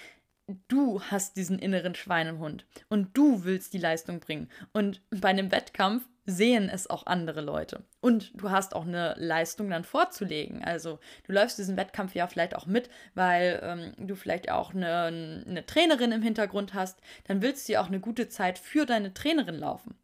du 0.67 1.01
hast 1.01 1.37
diesen 1.37 1.59
inneren 1.59 1.95
Schweinehund 1.95 2.65
und 2.89 3.15
du 3.17 3.43
willst 3.43 3.73
die 3.73 3.79
Leistung 3.79 4.19
bringen. 4.19 4.49
Und 4.73 5.01
bei 5.09 5.29
einem 5.29 5.51
Wettkampf 5.51 6.03
sehen 6.25 6.69
es 6.69 6.89
auch 6.89 7.05
andere 7.05 7.41
Leute. 7.41 7.83
Und 7.99 8.31
du 8.41 8.49
hast 8.49 8.75
auch 8.75 8.85
eine 8.85 9.13
Leistung 9.17 9.69
dann 9.69 9.83
vorzulegen. 9.83 10.63
Also 10.63 10.99
du 11.25 11.33
läufst 11.33 11.57
diesen 11.57 11.75
Wettkampf 11.75 12.15
ja 12.15 12.27
vielleicht 12.27 12.55
auch 12.55 12.65
mit, 12.65 12.89
weil 13.13 13.59
ähm, 13.61 14.07
du 14.07 14.15
vielleicht 14.15 14.49
auch 14.49 14.73
eine, 14.73 15.05
eine 15.05 15.65
Trainerin 15.65 16.11
im 16.13 16.21
Hintergrund 16.21 16.73
hast. 16.73 16.99
Dann 17.25 17.41
willst 17.41 17.67
du 17.67 17.73
ja 17.73 17.81
auch 17.81 17.87
eine 17.87 17.99
gute 17.99 18.29
Zeit 18.29 18.57
für 18.57 18.85
deine 18.85 19.13
Trainerin 19.13 19.55
laufen. 19.55 19.95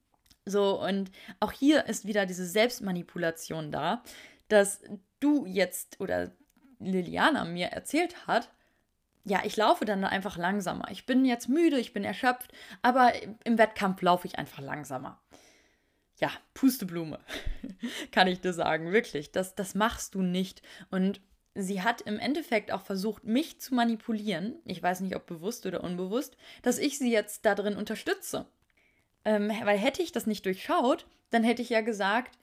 So, 0.45 0.81
und 0.81 1.11
auch 1.39 1.51
hier 1.51 1.85
ist 1.85 2.05
wieder 2.05 2.25
diese 2.25 2.45
Selbstmanipulation 2.45 3.71
da, 3.71 4.03
dass 4.47 4.81
du 5.19 5.45
jetzt 5.45 5.99
oder 6.01 6.31
Liliana 6.79 7.45
mir 7.45 7.67
erzählt 7.67 8.27
hat, 8.27 8.49
ja, 9.25 9.41
ich 9.43 9.57
laufe 9.57 9.85
dann 9.85 10.03
einfach 10.03 10.37
langsamer. 10.37 10.89
Ich 10.91 11.05
bin 11.05 11.25
jetzt 11.25 11.49
müde, 11.49 11.79
ich 11.79 11.93
bin 11.93 12.03
erschöpft, 12.03 12.51
aber 12.81 13.13
im 13.43 13.57
Wettkampf 13.57 14.01
laufe 14.01 14.27
ich 14.27 14.39
einfach 14.39 14.59
langsamer. 14.59 15.21
Ja, 16.17 16.31
Pusteblume, 16.53 17.19
kann 18.11 18.27
ich 18.27 18.41
dir 18.41 18.53
sagen, 18.53 18.91
wirklich. 18.91 19.31
Das, 19.31 19.55
das 19.55 19.75
machst 19.75 20.15
du 20.15 20.21
nicht. 20.21 20.61
Und 20.89 21.21
sie 21.55 21.81
hat 21.81 22.01
im 22.01 22.19
Endeffekt 22.19 22.71
auch 22.71 22.81
versucht, 22.81 23.23
mich 23.23 23.59
zu 23.61 23.73
manipulieren, 23.75 24.55
ich 24.65 24.81
weiß 24.81 25.01
nicht, 25.01 25.15
ob 25.15 25.25
bewusst 25.25 25.65
oder 25.65 25.83
unbewusst, 25.83 26.35
dass 26.61 26.77
ich 26.77 26.97
sie 26.97 27.11
jetzt 27.11 27.45
darin 27.45 27.75
unterstütze. 27.75 28.45
Ähm, 29.25 29.51
weil 29.63 29.77
hätte 29.77 30.01
ich 30.01 30.11
das 30.11 30.27
nicht 30.27 30.45
durchschaut, 30.45 31.05
dann 31.29 31.43
hätte 31.43 31.61
ich 31.61 31.69
ja 31.69 31.81
gesagt, 31.81 32.37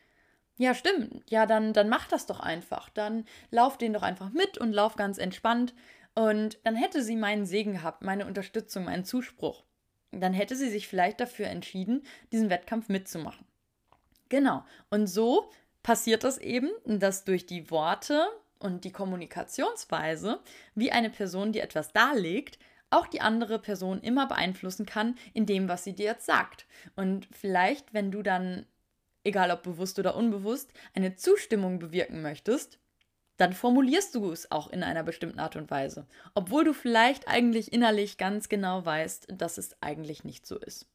ja, 0.59 0.75
stimmt, 0.75 1.23
ja, 1.29 1.47
dann, 1.47 1.73
dann 1.73 1.89
mach 1.89 2.09
das 2.09 2.27
doch 2.27 2.41
einfach. 2.41 2.89
Dann 2.91 3.25
lauf 3.51 3.79
den 3.79 3.93
doch 3.93 4.03
einfach 4.03 4.31
mit 4.31 4.59
und 4.59 4.73
lauf 4.73 4.97
ganz 4.97 5.19
entspannt. 5.19 5.75
Und 6.15 6.59
dann 6.65 6.77
hätte 6.77 7.03
sie 7.03 7.17
meinen 7.17 7.45
Segen 7.45 7.75
gehabt, 7.75 8.03
meine 8.03 8.27
Unterstützung, 8.27 8.85
meinen 8.85 9.05
Zuspruch. 9.05 9.65
Dann 10.13 10.33
hätte 10.33 10.57
sie 10.57 10.71
sich 10.71 10.89
vielleicht 10.89 11.21
dafür 11.21 11.49
entschieden, 11.49 12.05
diesen 12.33 12.49
Wettkampf 12.49 12.89
mitzumachen. 12.89 13.45
Genau. 14.29 14.65
Und 14.89 15.07
so 15.09 15.51
passiert 15.83 16.25
das 16.25 16.39
eben, 16.39 16.71
dass 16.85 17.25
durch 17.25 17.47
die 17.47 17.71
Worte 17.71 18.27
und 18.59 18.85
die 18.85 18.93
Kommunikationsweise, 18.93 20.41
wie 20.75 20.91
eine 20.91 21.11
Person, 21.11 21.53
die 21.53 21.61
etwas 21.61 21.93
darlegt, 21.93 22.59
auch 22.91 23.07
die 23.07 23.21
andere 23.21 23.59
Person 23.59 24.01
immer 24.01 24.27
beeinflussen 24.27 24.87
kann 24.87 25.17
in 25.35 25.45
dem, 25.45 25.69
was 25.69 25.85
sie 25.85 25.93
dir 25.93 26.07
jetzt 26.07 26.27
sagt. 26.27 26.67
Und 26.95 27.29
vielleicht, 27.33 27.93
wenn 27.93 28.11
du 28.11 28.23
dann, 28.23 28.65
egal 29.27 29.51
ob 29.51 29.63
bewusst 29.63 29.99
oder 29.99 30.17
unbewusst, 30.17 30.73
eine 30.95 31.17
Zustimmung 31.17 31.79
bewirken 31.79 32.23
möchtest, 32.23 32.79
dann 33.37 33.53
formulierst 33.53 34.15
du 34.15 34.33
es 34.33 34.51
auch 34.51 34.71
in 34.71 34.83
einer 34.83 35.03
bestimmten 35.03 35.41
Art 35.41 35.57
und 35.57 35.71
Weise, 35.71 36.07
obwohl 36.35 36.65
du 36.65 36.73
vielleicht 36.73 37.29
eigentlich 37.29 37.73
innerlich 37.73 38.17
ganz 38.17 38.49
genau 38.49 38.85
weißt, 38.85 39.29
dass 39.37 39.59
es 39.59 39.77
eigentlich 39.83 40.25
nicht 40.25 40.47
so 40.47 40.59
ist. 40.59 40.87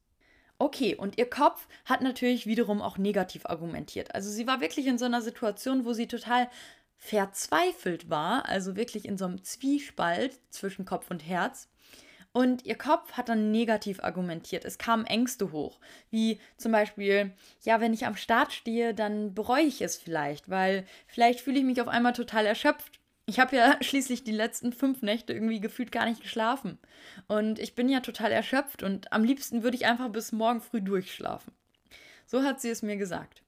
Okay, 0.57 0.95
und 0.95 1.17
ihr 1.17 1.29
Kopf 1.29 1.67
hat 1.85 2.01
natürlich 2.01 2.45
wiederum 2.45 2.81
auch 2.81 2.97
negativ 2.97 3.45
argumentiert. 3.47 4.13
Also 4.13 4.29
sie 4.29 4.45
war 4.45 4.61
wirklich 4.61 4.85
in 4.85 4.99
so 4.99 5.05
einer 5.05 5.21
Situation, 5.21 5.85
wo 5.85 5.93
sie 5.93 6.07
total 6.07 6.49
verzweifelt 6.97 8.11
war, 8.11 8.47
also 8.47 8.75
wirklich 8.75 9.05
in 9.05 9.17
so 9.17 9.25
einem 9.25 9.43
Zwiespalt 9.43 10.39
zwischen 10.51 10.85
Kopf 10.85 11.09
und 11.09 11.27
Herz. 11.27 11.67
Und 12.33 12.65
ihr 12.65 12.77
Kopf 12.77 13.13
hat 13.13 13.27
dann 13.27 13.51
negativ 13.51 14.01
argumentiert. 14.01 14.63
Es 14.63 14.77
kamen 14.77 15.05
Ängste 15.05 15.51
hoch, 15.51 15.79
wie 16.11 16.39
zum 16.55 16.71
Beispiel, 16.71 17.33
ja, 17.63 17.81
wenn 17.81 17.93
ich 17.93 18.05
am 18.05 18.15
Start 18.15 18.53
stehe, 18.53 18.93
dann 18.93 19.33
bereue 19.33 19.63
ich 19.63 19.81
es 19.81 19.97
vielleicht, 19.97 20.49
weil 20.49 20.85
vielleicht 21.07 21.41
fühle 21.41 21.59
ich 21.59 21.65
mich 21.65 21.81
auf 21.81 21.89
einmal 21.89 22.13
total 22.13 22.45
erschöpft. 22.45 22.99
Ich 23.25 23.39
habe 23.39 23.57
ja 23.57 23.77
schließlich 23.81 24.23
die 24.23 24.31
letzten 24.31 24.71
fünf 24.71 25.01
Nächte 25.01 25.33
irgendwie 25.33 25.59
gefühlt 25.59 25.91
gar 25.91 26.05
nicht 26.05 26.21
geschlafen. 26.21 26.79
Und 27.27 27.59
ich 27.59 27.75
bin 27.75 27.89
ja 27.89 27.99
total 27.99 28.31
erschöpft 28.31 28.81
und 28.81 29.11
am 29.11 29.25
liebsten 29.25 29.63
würde 29.63 29.75
ich 29.75 29.85
einfach 29.85 30.09
bis 30.09 30.31
morgen 30.31 30.61
früh 30.61 30.81
durchschlafen. 30.81 31.53
So 32.25 32.43
hat 32.43 32.61
sie 32.61 32.69
es 32.69 32.81
mir 32.81 32.95
gesagt. 32.95 33.43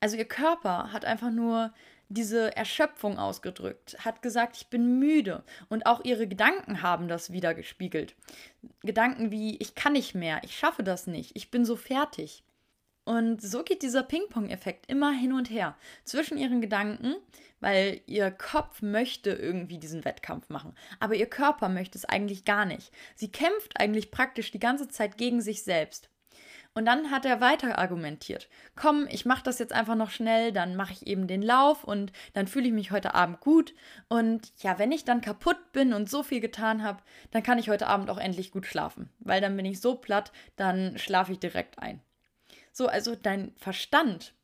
Also 0.00 0.16
ihr 0.16 0.24
Körper 0.24 0.92
hat 0.92 1.04
einfach 1.04 1.30
nur 1.30 1.72
diese 2.08 2.56
Erschöpfung 2.56 3.18
ausgedrückt, 3.18 3.96
hat 4.04 4.22
gesagt, 4.22 4.56
ich 4.56 4.68
bin 4.68 4.98
müde. 4.98 5.44
Und 5.68 5.86
auch 5.86 6.04
ihre 6.04 6.28
Gedanken 6.28 6.82
haben 6.82 7.08
das 7.08 7.32
wieder 7.32 7.54
gespiegelt. 7.54 8.14
Gedanken 8.82 9.30
wie, 9.30 9.56
ich 9.58 9.74
kann 9.74 9.94
nicht 9.94 10.14
mehr, 10.14 10.40
ich 10.44 10.56
schaffe 10.56 10.82
das 10.82 11.06
nicht, 11.06 11.32
ich 11.34 11.50
bin 11.50 11.64
so 11.64 11.76
fertig. 11.76 12.44
Und 13.04 13.40
so 13.40 13.62
geht 13.62 13.82
dieser 13.82 14.02
Ping-Pong-Effekt 14.02 14.90
immer 14.90 15.12
hin 15.12 15.32
und 15.32 15.48
her 15.48 15.76
zwischen 16.02 16.38
ihren 16.38 16.60
Gedanken, 16.60 17.14
weil 17.60 18.00
ihr 18.06 18.32
Kopf 18.32 18.82
möchte 18.82 19.30
irgendwie 19.30 19.78
diesen 19.78 20.04
Wettkampf 20.04 20.48
machen, 20.48 20.74
aber 20.98 21.14
ihr 21.14 21.26
Körper 21.26 21.68
möchte 21.68 21.96
es 21.96 22.04
eigentlich 22.04 22.44
gar 22.44 22.64
nicht. 22.64 22.92
Sie 23.14 23.30
kämpft 23.30 23.78
eigentlich 23.78 24.10
praktisch 24.10 24.50
die 24.50 24.58
ganze 24.58 24.88
Zeit 24.88 25.18
gegen 25.18 25.40
sich 25.40 25.62
selbst. 25.62 26.10
Und 26.76 26.84
dann 26.84 27.10
hat 27.10 27.24
er 27.24 27.40
weiter 27.40 27.78
argumentiert. 27.78 28.50
Komm, 28.74 29.08
ich 29.08 29.24
mache 29.24 29.42
das 29.42 29.58
jetzt 29.58 29.72
einfach 29.72 29.94
noch 29.94 30.10
schnell, 30.10 30.52
dann 30.52 30.76
mache 30.76 30.92
ich 30.92 31.06
eben 31.06 31.26
den 31.26 31.40
Lauf 31.40 31.84
und 31.84 32.12
dann 32.34 32.46
fühle 32.46 32.66
ich 32.66 32.74
mich 32.74 32.90
heute 32.90 33.14
Abend 33.14 33.40
gut. 33.40 33.74
Und 34.08 34.52
ja, 34.58 34.78
wenn 34.78 34.92
ich 34.92 35.06
dann 35.06 35.22
kaputt 35.22 35.72
bin 35.72 35.94
und 35.94 36.10
so 36.10 36.22
viel 36.22 36.40
getan 36.40 36.82
habe, 36.82 37.02
dann 37.30 37.42
kann 37.42 37.58
ich 37.58 37.70
heute 37.70 37.86
Abend 37.86 38.10
auch 38.10 38.18
endlich 38.18 38.50
gut 38.50 38.66
schlafen. 38.66 39.08
Weil 39.20 39.40
dann 39.40 39.56
bin 39.56 39.64
ich 39.64 39.80
so 39.80 39.94
platt, 39.94 40.32
dann 40.56 40.98
schlafe 40.98 41.32
ich 41.32 41.38
direkt 41.38 41.78
ein. 41.78 42.02
So, 42.72 42.88
also 42.88 43.14
dein 43.14 43.54
Verstand 43.56 44.34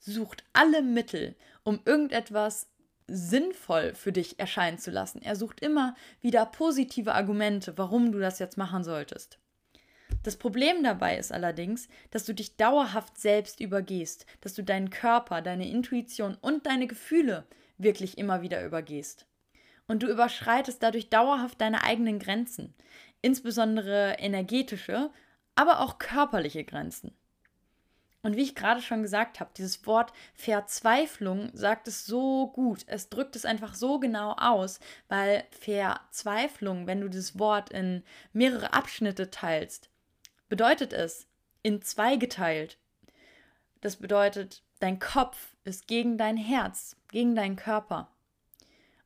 sucht 0.00 0.42
alle 0.54 0.82
Mittel, 0.82 1.36
um 1.62 1.78
irgendetwas 1.84 2.66
sinnvoll 3.06 3.94
für 3.94 4.10
dich 4.10 4.40
erscheinen 4.40 4.78
zu 4.78 4.90
lassen. 4.90 5.22
Er 5.22 5.36
sucht 5.36 5.60
immer 5.60 5.94
wieder 6.22 6.44
positive 6.44 7.14
Argumente, 7.14 7.78
warum 7.78 8.10
du 8.10 8.18
das 8.18 8.40
jetzt 8.40 8.58
machen 8.58 8.82
solltest. 8.82 9.38
Das 10.22 10.36
Problem 10.36 10.82
dabei 10.82 11.16
ist 11.16 11.32
allerdings, 11.32 11.88
dass 12.10 12.24
du 12.24 12.34
dich 12.34 12.56
dauerhaft 12.56 13.18
selbst 13.18 13.60
übergehst, 13.60 14.26
dass 14.40 14.54
du 14.54 14.62
deinen 14.62 14.90
Körper, 14.90 15.42
deine 15.42 15.68
Intuition 15.68 16.36
und 16.40 16.66
deine 16.66 16.86
Gefühle 16.86 17.46
wirklich 17.78 18.18
immer 18.18 18.42
wieder 18.42 18.64
übergehst. 18.64 19.26
Und 19.86 20.02
du 20.02 20.08
überschreitest 20.08 20.82
dadurch 20.82 21.08
dauerhaft 21.08 21.60
deine 21.60 21.82
eigenen 21.84 22.18
Grenzen, 22.18 22.74
insbesondere 23.22 24.16
energetische, 24.18 25.10
aber 25.54 25.80
auch 25.80 25.98
körperliche 25.98 26.64
Grenzen. 26.64 27.12
Und 28.22 28.36
wie 28.36 28.42
ich 28.42 28.56
gerade 28.56 28.82
schon 28.82 29.02
gesagt 29.02 29.38
habe, 29.38 29.50
dieses 29.56 29.86
Wort 29.86 30.12
Verzweiflung 30.34 31.50
sagt 31.54 31.86
es 31.86 32.04
so 32.04 32.48
gut. 32.48 32.84
Es 32.88 33.08
drückt 33.08 33.36
es 33.36 33.44
einfach 33.44 33.74
so 33.74 34.00
genau 34.00 34.34
aus, 34.36 34.80
weil 35.08 35.44
Verzweiflung, 35.50 36.86
wenn 36.86 37.00
du 37.00 37.08
dieses 37.08 37.38
Wort 37.38 37.70
in 37.70 38.02
mehrere 38.32 38.72
Abschnitte 38.72 39.30
teilst, 39.30 39.88
bedeutet 40.48 40.92
es 40.92 41.26
in 41.62 41.82
zwei 41.82 42.16
geteilt. 42.16 42.78
Das 43.80 43.96
bedeutet, 43.96 44.62
dein 44.80 44.98
Kopf 44.98 45.54
ist 45.64 45.86
gegen 45.86 46.18
dein 46.18 46.36
Herz, 46.36 46.96
gegen 47.10 47.34
deinen 47.34 47.56
Körper. 47.56 48.10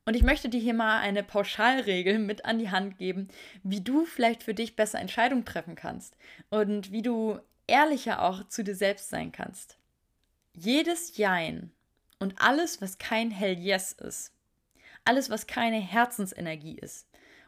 Und 0.05 0.15
ich 0.15 0.23
möchte 0.23 0.49
dir 0.49 0.59
hier 0.59 0.73
mal 0.73 0.99
eine 0.99 1.23
Pauschalregel 1.23 2.19
mit 2.19 2.43
an 2.45 2.59
die 2.59 2.71
Hand 2.71 2.97
geben, 2.97 3.29
wie 3.63 3.81
du 3.81 4.05
vielleicht 4.05 4.43
für 4.43 4.53
dich 4.53 4.75
besser 4.75 4.99
Entscheidungen 4.99 5.45
treffen 5.45 5.75
kannst 5.75 6.17
und 6.49 6.91
wie 6.91 7.01
du 7.01 7.39
ehrlicher 7.67 8.21
auch 8.21 8.47
zu 8.47 8.63
dir 8.63 8.75
selbst 8.75 9.09
sein 9.09 9.31
kannst. 9.31 9.77
Jedes 10.53 11.17
Jein 11.17 11.71
und 12.19 12.35
alles, 12.41 12.81
was 12.81 12.97
kein 12.97 13.31
Hell 13.31 13.57
Yes 13.57 13.93
ist, 13.93 14.33
alles, 15.05 15.29
was 15.29 15.47
keine 15.47 15.79
Herzensenergie 15.79 16.75
ist 16.75 17.07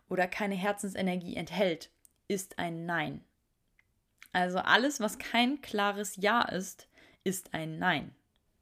oder 0.10 0.28
keine 0.28 0.56
Herzensenergie 0.56 1.36
enthält, 1.36 1.90
ist 2.28 2.58
ein 2.58 2.86
Nein. 2.86 3.24
Also 4.36 4.58
alles, 4.58 5.00
was 5.00 5.18
kein 5.18 5.62
klares 5.62 6.18
Ja 6.18 6.42
ist, 6.42 6.90
ist 7.24 7.54
ein 7.54 7.80
Nein. 7.80 8.14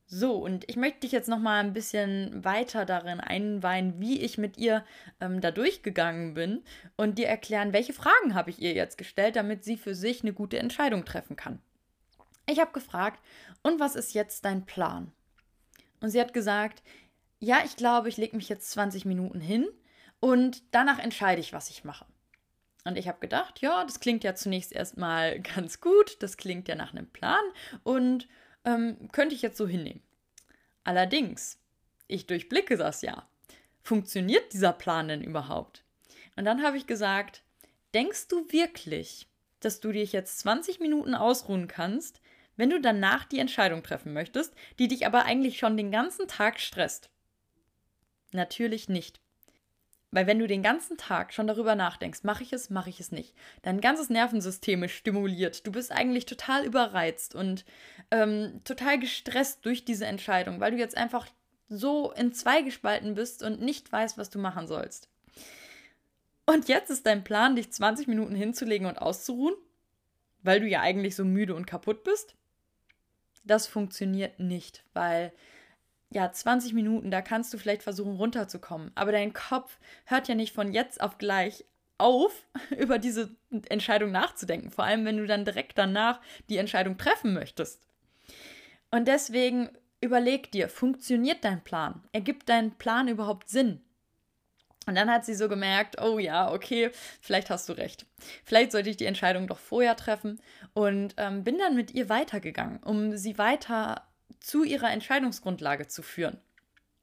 So, 0.06 0.36
und 0.36 0.70
ich 0.70 0.76
möchte 0.76 1.00
dich 1.00 1.12
jetzt 1.12 1.28
noch 1.28 1.40
mal 1.40 1.62
ein 1.62 1.74
bisschen 1.74 2.46
weiter 2.46 2.86
darin 2.86 3.20
einweihen, 3.20 4.00
wie 4.00 4.22
ich 4.22 4.38
mit 4.38 4.60
ihr 4.60 4.86
ähm, 5.20 5.42
da 5.42 5.50
durchgegangen 5.50 6.36
bin 6.36 6.62
und 6.96 7.18
dir 7.18 7.28
erklären, 7.28 7.74
welche 7.74 7.94
Fragen 7.94 8.36
habe 8.36 8.52
ich 8.52 8.62
ihr 8.62 8.74
jetzt 8.74 9.00
gestellt, 9.00 9.36
damit 9.36 9.64
sie 9.64 9.76
für 9.76 9.96
sich 9.96 10.22
eine 10.22 10.32
gute 10.32 10.60
Entscheidung 10.60 11.06
treffen 11.06 11.36
kann. 11.36 11.60
Ich 12.46 12.60
habe 12.60 12.72
gefragt, 12.72 13.20
und 13.64 13.80
was 13.80 13.96
ist 13.96 14.14
jetzt 14.14 14.46
dein 14.46 14.68
Plan? 14.68 15.12
Und 16.02 16.12
sie 16.12 16.22
hat 16.22 16.34
gesagt, 16.34 16.84
ja, 17.40 17.64
ich 17.66 17.78
glaube, 17.78 18.10
ich 18.10 18.18
lege 18.18 18.38
mich 18.38 18.48
jetzt 18.48 18.70
20 18.70 19.06
Minuten 19.06 19.42
hin 19.42 19.68
und 20.20 20.62
danach 20.70 21.00
entscheide 21.00 21.42
ich, 21.42 21.52
was 21.52 21.72
ich 21.72 21.84
mache. 21.84 22.06
Und 22.86 22.98
ich 22.98 23.08
habe 23.08 23.20
gedacht, 23.20 23.62
ja, 23.62 23.84
das 23.86 24.00
klingt 24.00 24.24
ja 24.24 24.36
zunächst 24.36 24.74
erstmal 24.74 25.40
ganz 25.56 25.80
gut, 25.82 26.22
das 26.22 26.38
klingt 26.38 26.68
ja 26.68 26.76
nach 26.76 26.92
einem 26.92 27.08
Plan 27.08 27.44
und 27.84 28.28
ähm, 28.66 29.10
könnte 29.12 29.36
ich 29.36 29.42
jetzt 29.42 29.58
so 29.58 29.68
hinnehmen. 29.68 30.02
Allerdings, 30.84 31.60
ich 32.08 32.28
durchblicke 32.28 32.78
das 32.78 33.02
ja. 33.02 33.28
Funktioniert 33.82 34.54
dieser 34.54 34.74
Plan 34.74 35.08
denn 35.08 35.24
überhaupt? 35.24 35.84
Und 36.36 36.46
dann 36.46 36.64
habe 36.64 36.78
ich 36.78 36.88
gesagt, 36.88 37.44
denkst 37.94 38.28
du 38.28 38.50
wirklich, 38.52 39.28
dass 39.60 39.80
du 39.80 39.92
dich 39.92 40.14
jetzt 40.14 40.40
20 40.40 40.80
Minuten 40.80 41.16
ausruhen 41.16 41.68
kannst, 41.68 42.22
wenn 42.56 42.70
du 42.70 42.80
danach 42.80 43.26
die 43.26 43.40
Entscheidung 43.40 43.84
treffen 43.84 44.14
möchtest, 44.14 44.54
die 44.80 44.88
dich 44.88 45.06
aber 45.06 45.26
eigentlich 45.26 45.58
schon 45.58 45.78
den 45.78 45.92
ganzen 45.92 46.28
Tag 46.28 46.60
stresst? 46.60 47.10
Natürlich 48.32 48.90
nicht. 48.90 49.23
Weil 50.14 50.28
wenn 50.28 50.38
du 50.38 50.46
den 50.46 50.62
ganzen 50.62 50.96
Tag 50.96 51.34
schon 51.34 51.48
darüber 51.48 51.74
nachdenkst, 51.74 52.20
mache 52.22 52.44
ich 52.44 52.54
es, 52.54 52.70
mache 52.70 52.92
ich 52.92 53.00
es 53.00 53.12
nicht, 53.12 53.34
dein 53.64 53.82
ganzes 53.82 54.12
Nervensystem 54.12 54.84
ist 54.84 54.92
stimuliert. 54.92 55.66
Du 55.66 55.72
bist 55.72 55.92
eigentlich 55.92 56.28
total 56.28 56.64
überreizt 56.66 57.34
und 57.34 57.66
ähm, 58.12 58.62
total 58.64 59.00
gestresst 59.00 59.66
durch 59.66 59.86
diese 59.86 60.06
Entscheidung, 60.06 60.60
weil 60.60 60.70
du 60.70 60.78
jetzt 60.78 60.96
einfach 60.96 61.28
so 61.68 62.12
in 62.12 62.32
zwei 62.32 62.62
gespalten 62.62 63.16
bist 63.16 63.42
und 63.42 63.60
nicht 63.60 63.92
weißt, 63.92 64.20
was 64.20 64.30
du 64.30 64.38
machen 64.38 64.68
sollst. 64.68 65.10
Und 66.46 66.68
jetzt 66.68 66.92
ist 66.92 67.08
dein 67.08 67.24
Plan, 67.24 67.56
dich 67.56 67.72
20 67.72 68.08
Minuten 68.08 68.36
hinzulegen 68.36 68.86
und 68.86 69.00
auszuruhen, 69.00 69.56
weil 70.44 70.60
du 70.60 70.68
ja 70.68 70.82
eigentlich 70.82 71.16
so 71.16 71.26
müde 71.26 71.56
und 71.56 71.66
kaputt 71.66 72.04
bist. 72.04 72.36
Das 73.46 73.66
funktioniert 73.66 74.40
nicht, 74.40 74.84
weil 74.94 75.34
ja, 76.14 76.32
20 76.32 76.74
Minuten, 76.74 77.10
da 77.10 77.22
kannst 77.22 77.54
du 77.54 77.58
vielleicht 77.58 77.84
versuchen 77.84 78.16
runterzukommen. 78.16 78.92
Aber 78.96 79.12
dein 79.12 79.34
Kopf 79.34 79.80
hört 80.06 80.28
ja 80.28 80.36
nicht 80.36 80.54
von 80.54 80.72
jetzt 80.72 81.02
auf 81.02 81.18
gleich 81.18 81.66
auf, 81.98 82.46
über 82.78 83.00
diese 83.00 83.36
Entscheidung 83.70 84.12
nachzudenken. 84.12 84.72
Vor 84.72 84.86
allem, 84.86 85.06
wenn 85.06 85.18
du 85.18 85.26
dann 85.26 85.46
direkt 85.46 85.78
danach 85.78 86.22
die 86.50 86.58
Entscheidung 86.58 86.98
treffen 86.98 87.34
möchtest. 87.34 87.82
Und 88.92 89.08
deswegen 89.08 89.70
überleg 90.02 90.52
dir, 90.52 90.70
funktioniert 90.70 91.44
dein 91.44 91.64
Plan? 91.64 92.04
Ergibt 92.12 92.48
dein 92.48 92.78
Plan 92.78 93.08
überhaupt 93.08 93.50
Sinn? 93.50 93.82
Und 94.86 94.96
dann 94.96 95.10
hat 95.10 95.26
sie 95.26 95.34
so 95.34 95.48
gemerkt, 95.48 96.00
oh 96.02 96.20
ja, 96.20 96.52
okay, 96.52 96.92
vielleicht 97.22 97.50
hast 97.50 97.70
du 97.70 97.74
recht. 97.74 98.06
Vielleicht 98.44 98.74
sollte 98.74 98.90
ich 98.90 98.98
die 98.98 99.06
Entscheidung 99.06 99.48
doch 99.48 99.58
vorher 99.58 99.96
treffen 99.96 100.42
und 100.74 101.16
ähm, 101.18 101.44
bin 101.44 101.58
dann 101.58 101.76
mit 101.76 101.94
ihr 101.94 102.10
weitergegangen, 102.10 102.84
um 102.84 103.16
sie 103.16 103.38
weiter 103.38 104.06
zu 104.44 104.64
ihrer 104.64 104.92
Entscheidungsgrundlage 104.92 105.88
zu 105.88 106.04
führen. 106.04 106.38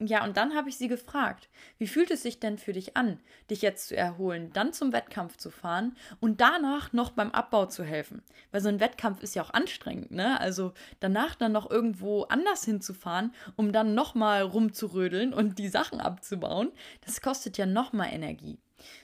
Ja, 0.03 0.23
und 0.23 0.35
dann 0.35 0.55
habe 0.55 0.67
ich 0.67 0.77
sie 0.77 0.87
gefragt, 0.87 1.47
wie 1.77 1.85
fühlt 1.85 2.09
es 2.09 2.23
sich 2.23 2.39
denn 2.39 2.57
für 2.57 2.73
dich 2.73 2.97
an, 2.97 3.19
dich 3.51 3.61
jetzt 3.61 3.87
zu 3.87 3.95
erholen, 3.95 4.51
dann 4.51 4.73
zum 4.73 4.93
Wettkampf 4.93 5.37
zu 5.37 5.51
fahren 5.51 5.95
und 6.19 6.41
danach 6.41 6.91
noch 6.91 7.11
beim 7.11 7.29
Abbau 7.29 7.67
zu 7.67 7.83
helfen? 7.83 8.23
Weil 8.49 8.61
so 8.61 8.69
ein 8.69 8.79
Wettkampf 8.79 9.21
ist 9.21 9.35
ja 9.35 9.43
auch 9.43 9.51
anstrengend, 9.51 10.09
ne? 10.09 10.39
Also 10.39 10.73
danach 11.01 11.35
dann 11.35 11.51
noch 11.51 11.69
irgendwo 11.69 12.23
anders 12.23 12.65
hinzufahren, 12.65 13.31
um 13.57 13.71
dann 13.71 13.93
nochmal 13.93 14.41
rumzurödeln 14.41 15.35
und 15.35 15.59
die 15.59 15.69
Sachen 15.69 16.01
abzubauen, 16.01 16.71
das 17.05 17.21
kostet 17.21 17.59
ja 17.59 17.67
nochmal 17.67 18.11
Energie. 18.11 18.57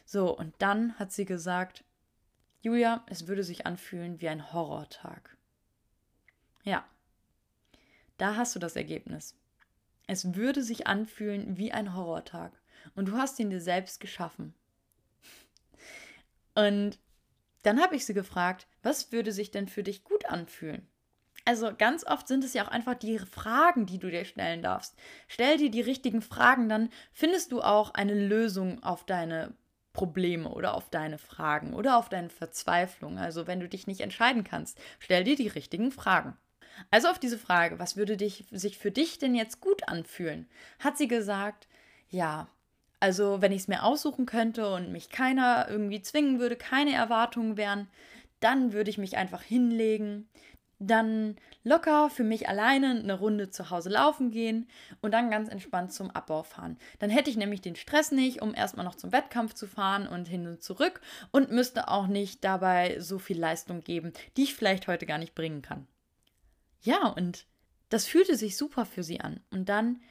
So, 0.04 0.36
und 0.36 0.56
dann 0.58 0.98
hat 0.98 1.12
sie 1.12 1.26
gesagt, 1.26 1.84
Julia, 2.62 3.04
es 3.06 3.28
würde 3.28 3.44
sich 3.44 3.68
anfühlen 3.68 4.20
wie 4.20 4.30
ein 4.30 4.52
Horrortag. 4.52 5.38
Ja, 6.64 6.84
da 8.18 8.36
hast 8.36 8.56
du 8.56 8.60
das 8.60 8.76
Ergebnis. 8.76 9.36
Es 10.08 10.36
würde 10.36 10.64
sich 10.64 10.88
anfühlen 10.88 11.58
wie 11.58 11.72
ein 11.72 11.94
Horrortag. 11.94 12.54
Und 12.96 13.10
du 13.10 13.18
hast 13.18 13.40
ihn 13.40 13.50
dir 13.50 13.62
selbst 13.62 14.00
geschaffen. 14.00 14.54
Und 16.56 16.98
dann 17.64 17.82
habe 17.82 17.96
ich 17.96 18.06
sie 18.06 18.14
gefragt, 18.14 18.68
was 18.82 19.12
würde 19.12 19.32
sich 19.32 19.52
denn 19.52 19.68
für 19.68 19.84
dich 19.84 20.04
gut 20.04 20.26
anfühlen? 20.26 20.88
Also 21.46 21.72
ganz 21.78 22.06
oft 22.06 22.28
sind 22.28 22.44
es 22.44 22.54
ja 22.54 22.66
auch 22.66 22.72
einfach 22.72 22.96
die 22.96 23.20
Fragen, 23.20 23.86
die 23.86 24.00
du 24.00 24.10
dir 24.10 24.26
stellen 24.26 24.62
darfst. 24.62 24.96
Stell 25.28 25.58
dir 25.58 25.70
die 25.70 25.82
richtigen 25.82 26.22
Fragen, 26.22 26.68
dann 26.68 26.90
findest 27.12 27.52
du 27.52 27.62
auch 27.62 27.94
eine 27.94 28.14
Lösung 28.14 28.84
auf 28.84 29.06
deine 29.06 29.54
Probleme 29.94 30.50
oder 30.50 30.74
auf 30.74 30.90
deine 30.90 31.18
Fragen 31.18 31.74
oder 31.74 31.98
auf 31.98 32.10
deine 32.10 32.30
Verzweiflung. 32.30 33.18
Also 33.18 33.48
wenn 33.48 33.60
du 33.60 33.70
dich 33.70 33.88
nicht 33.88 34.02
entscheiden 34.02 34.44
kannst, 34.44 34.80
stell 35.00 35.24
dir 35.24 35.36
die 35.36 35.48
richtigen 35.48 35.92
Fragen. 35.92 36.38
Also 36.92 37.08
auf 37.10 37.20
diese 37.20 37.38
Frage, 37.38 37.80
was 37.80 37.98
würde 37.98 38.18
dich, 38.18 38.46
sich 38.52 38.78
für 38.78 38.92
dich 38.92 39.20
denn 39.20 39.36
jetzt 39.36 39.62
gut 39.62 39.88
anfühlen, 39.88 40.48
hat 40.80 40.98
sie 40.98 41.08
gesagt, 41.08 41.68
ja, 42.10 42.48
also 43.00 43.42
wenn 43.42 43.52
ich 43.52 43.62
es 43.62 43.68
mir 43.68 43.84
aussuchen 43.84 44.26
könnte 44.26 44.74
und 44.74 44.92
mich 44.92 45.10
keiner 45.10 45.68
irgendwie 45.70 46.02
zwingen 46.02 46.40
würde, 46.40 46.56
keine 46.56 46.94
Erwartungen 46.94 47.58
wären, 47.58 47.88
dann 48.40 48.74
würde 48.74 48.90
ich 48.90 48.98
mich 48.98 49.18
einfach 49.18 49.42
hinlegen, 49.42 50.28
dann 50.80 51.36
locker 51.64 52.10
für 52.10 52.24
mich 52.24 52.48
alleine 52.48 52.92
eine 52.92 53.14
Runde 53.14 53.50
zu 53.50 53.70
Hause 53.72 53.90
laufen 53.90 54.32
gehen 54.32 54.68
und 55.02 55.12
dann 55.12 55.32
ganz 55.32 55.50
entspannt 55.50 55.92
zum 55.92 56.12
Abbau 56.12 56.44
fahren. 56.44 56.78
Dann 57.00 57.10
hätte 57.10 57.30
ich 57.30 57.38
nämlich 57.38 57.62
den 57.62 57.76
Stress 57.76 58.12
nicht, 58.12 58.42
um 58.42 58.54
erstmal 58.54 58.86
noch 58.86 58.96
zum 58.96 59.12
Wettkampf 59.12 59.54
zu 59.54 59.68
fahren 59.68 60.08
und 60.08 60.28
hin 60.28 60.48
und 60.48 60.62
zurück 60.62 61.02
und 61.32 61.52
müsste 61.52 61.88
auch 61.88 62.08
nicht 62.08 62.44
dabei 62.44 63.00
so 63.00 63.18
viel 63.18 63.40
Leistung 63.40 63.82
geben, 63.82 64.14
die 64.38 64.44
ich 64.44 64.56
vielleicht 64.56 64.88
heute 64.88 65.06
gar 65.06 65.18
nicht 65.18 65.36
bringen 65.36 65.62
kann. 65.62 65.88
Ja, 66.82 67.08
und 67.08 67.46
das 67.90 68.06
fühlte 68.06 68.36
sich 68.36 68.58
super 68.58 68.86
für 68.86 69.04
sie 69.04 69.22
an. 69.22 69.42
Und 69.52 69.70
dann 69.70 70.02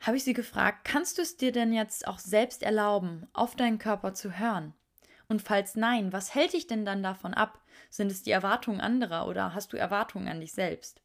habe 0.00 0.16
ich 0.16 0.24
sie 0.24 0.32
gefragt, 0.32 0.84
kannst 0.84 1.18
du 1.18 1.22
es 1.22 1.36
dir 1.36 1.52
denn 1.52 1.72
jetzt 1.72 2.06
auch 2.06 2.18
selbst 2.18 2.62
erlauben, 2.62 3.26
auf 3.32 3.56
deinen 3.56 3.78
Körper 3.78 4.14
zu 4.14 4.38
hören? 4.38 4.74
Und 5.28 5.42
falls 5.42 5.76
nein, 5.76 6.12
was 6.12 6.34
hält 6.34 6.54
dich 6.54 6.66
denn 6.66 6.86
dann 6.86 7.02
davon 7.02 7.34
ab? 7.34 7.60
Sind 7.90 8.10
es 8.10 8.22
die 8.22 8.30
Erwartungen 8.30 8.80
anderer 8.80 9.26
oder 9.26 9.54
hast 9.54 9.72
du 9.72 9.76
Erwartungen 9.76 10.28
an 10.28 10.40
dich 10.40 10.52
selbst? 10.52 11.02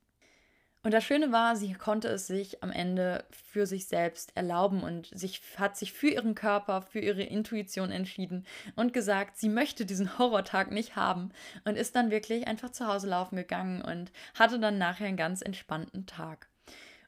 Und 0.83 0.93
das 0.93 1.05
Schöne 1.05 1.31
war, 1.31 1.55
sie 1.55 1.73
konnte 1.73 2.09
es 2.09 2.27
sich 2.27 2.61
am 2.61 2.69
Ende 2.69 3.23
für 3.31 3.65
sich 3.65 3.87
selbst 3.87 4.35
erlauben 4.35 4.83
und 4.83 5.09
sich, 5.17 5.41
hat 5.57 5.77
sich 5.77 5.93
für 5.93 6.09
ihren 6.09 6.35
Körper, 6.35 6.81
für 6.81 6.99
ihre 6.99 7.23
Intuition 7.23 7.89
entschieden 7.89 8.45
und 8.75 8.91
gesagt, 8.91 9.37
sie 9.37 9.47
möchte 9.47 9.85
diesen 9.85 10.17
Horrortag 10.19 10.71
nicht 10.71 10.97
haben 10.97 11.31
und 11.63 11.77
ist 11.77 11.95
dann 11.95 12.11
wirklich 12.11 12.47
einfach 12.47 12.69
zu 12.69 12.85
Hause 12.85 13.07
laufen 13.07 13.37
gegangen 13.37 13.81
und 13.81 14.11
hatte 14.35 14.59
dann 14.59 14.77
nachher 14.77 15.07
einen 15.07 15.15
ganz 15.15 15.41
entspannten 15.41 16.05
Tag. 16.05 16.49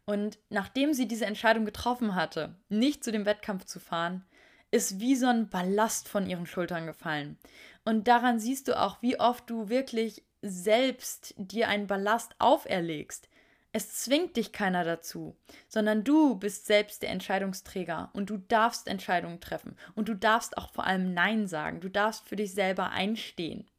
Und 0.05 0.37
nachdem 0.49 0.93
sie 0.93 1.07
diese 1.07 1.25
Entscheidung 1.25 1.65
getroffen 1.65 2.15
hatte, 2.15 2.55
nicht 2.69 3.03
zu 3.03 3.11
dem 3.11 3.25
Wettkampf 3.25 3.65
zu 3.65 3.81
fahren, 3.81 4.23
ist 4.71 5.01
wie 5.01 5.17
so 5.17 5.27
ein 5.27 5.49
Ballast 5.49 6.07
von 6.07 6.29
ihren 6.29 6.45
Schultern 6.45 6.85
gefallen. 6.85 7.37
Und 7.83 8.07
daran 8.07 8.39
siehst 8.39 8.69
du 8.69 8.79
auch, 8.79 9.01
wie 9.01 9.19
oft 9.19 9.49
du 9.49 9.67
wirklich 9.67 10.23
selbst 10.41 11.33
dir 11.37 11.67
einen 11.67 11.87
Ballast 11.87 12.35
auferlegst 12.39 13.27
es 13.75 13.89
zwingt 13.93 14.37
dich 14.37 14.53
keiner 14.53 14.85
dazu, 14.85 15.35
sondern 15.67 16.05
du 16.05 16.35
bist 16.35 16.65
selbst 16.65 17.01
der 17.01 17.09
Entscheidungsträger 17.09 18.09
und 18.13 18.29
du 18.29 18.37
darfst 18.37 18.87
Entscheidungen 18.87 19.41
treffen 19.41 19.75
und 19.95 20.07
du 20.07 20.15
darfst 20.15 20.57
auch 20.57 20.71
vor 20.71 20.85
allem 20.85 21.13
Nein 21.13 21.45
sagen. 21.45 21.81
Du 21.81 21.89
darfst 21.89 22.25
für 22.25 22.37
dich 22.37 22.53
selber 22.53 22.91
einstehen. 22.91 23.69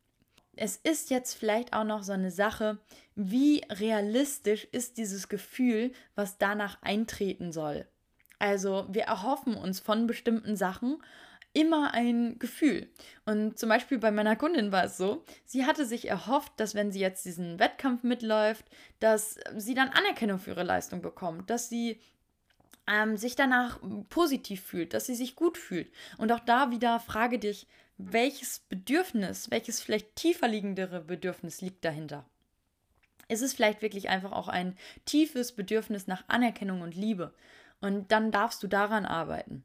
Es 0.55 0.77
ist 0.77 1.09
jetzt 1.09 1.33
vielleicht 1.33 1.73
auch 1.73 1.85
noch 1.85 2.03
so 2.03 2.13
eine 2.13 2.31
Sache, 2.31 2.77
wie 3.15 3.63
realistisch 3.71 4.65
ist 4.71 4.99
dieses 4.99 5.31
Gefühl, 5.31 5.93
was 6.15 6.37
danach 6.37 6.77
eintreten 6.83 7.51
soll. 7.51 7.87
Also 8.39 8.85
wir 8.91 9.05
erhoffen 9.05 9.55
uns 9.55 9.81
von 9.81 10.07
bestimmten 10.07 10.57
Sachen 10.57 11.03
immer 11.57 11.95
ein 11.95 12.39
Gefühl. 12.39 12.87
Und 13.25 13.59
zum 13.59 13.71
Beispiel 13.71 13.99
bei 13.99 14.11
meiner 14.11 14.37
Kundin 14.37 14.73
war 14.73 14.85
es 14.85 14.99
so, 14.99 15.25
sie 15.47 15.65
hatte 15.65 15.87
sich 15.87 16.07
erhofft, 16.07 16.53
dass 16.59 16.75
wenn 16.75 16.93
sie 16.93 17.01
jetzt 17.01 17.25
diesen 17.25 17.59
Wettkampf 17.59 18.03
mitläuft, 18.03 18.67
dass 19.01 19.39
sie 19.57 19.73
dann 19.73 19.89
Anerkennung 19.89 20.39
für 20.39 20.51
ihre 20.51 20.65
Leistung 20.65 21.01
bekommt, 21.01 21.49
dass 21.49 21.71
sie 21.71 21.99
ähm, 22.87 23.17
sich 23.17 23.37
danach 23.37 23.81
positiv 24.11 24.63
fühlt, 24.65 24.93
dass 24.93 25.07
sie 25.07 25.15
sich 25.15 25.35
gut 25.35 25.57
fühlt. 25.57 25.91
Und 26.19 26.31
auch 26.31 26.41
da 26.41 26.71
wieder 26.71 27.01
frage 27.01 27.39
dich, 27.39 27.67
welches 27.97 28.59
Bedürfnis, 28.59 29.51
welches 29.51 29.81
vielleicht 29.81 30.15
tiefer 30.15 30.49
liegendere 30.49 31.01
Bedürfnis 31.01 31.63
liegt 31.63 31.87
dahinter? 31.87 32.27
Ist 33.29 33.41
es 33.41 33.55
vielleicht 33.55 33.81
wirklich 33.81 34.11
einfach 34.11 34.33
auch 34.33 34.49
ein 34.49 34.77
tiefes 35.07 35.53
Bedürfnis 35.53 36.07
nach 36.07 36.25
Anerkennung 36.29 36.83
und 36.83 36.95
Liebe? 36.95 37.33
Und 37.81 38.13
dann 38.13 38.31
darfst 38.31 38.63
du 38.63 38.67
daran 38.67 39.07
arbeiten. 39.07 39.65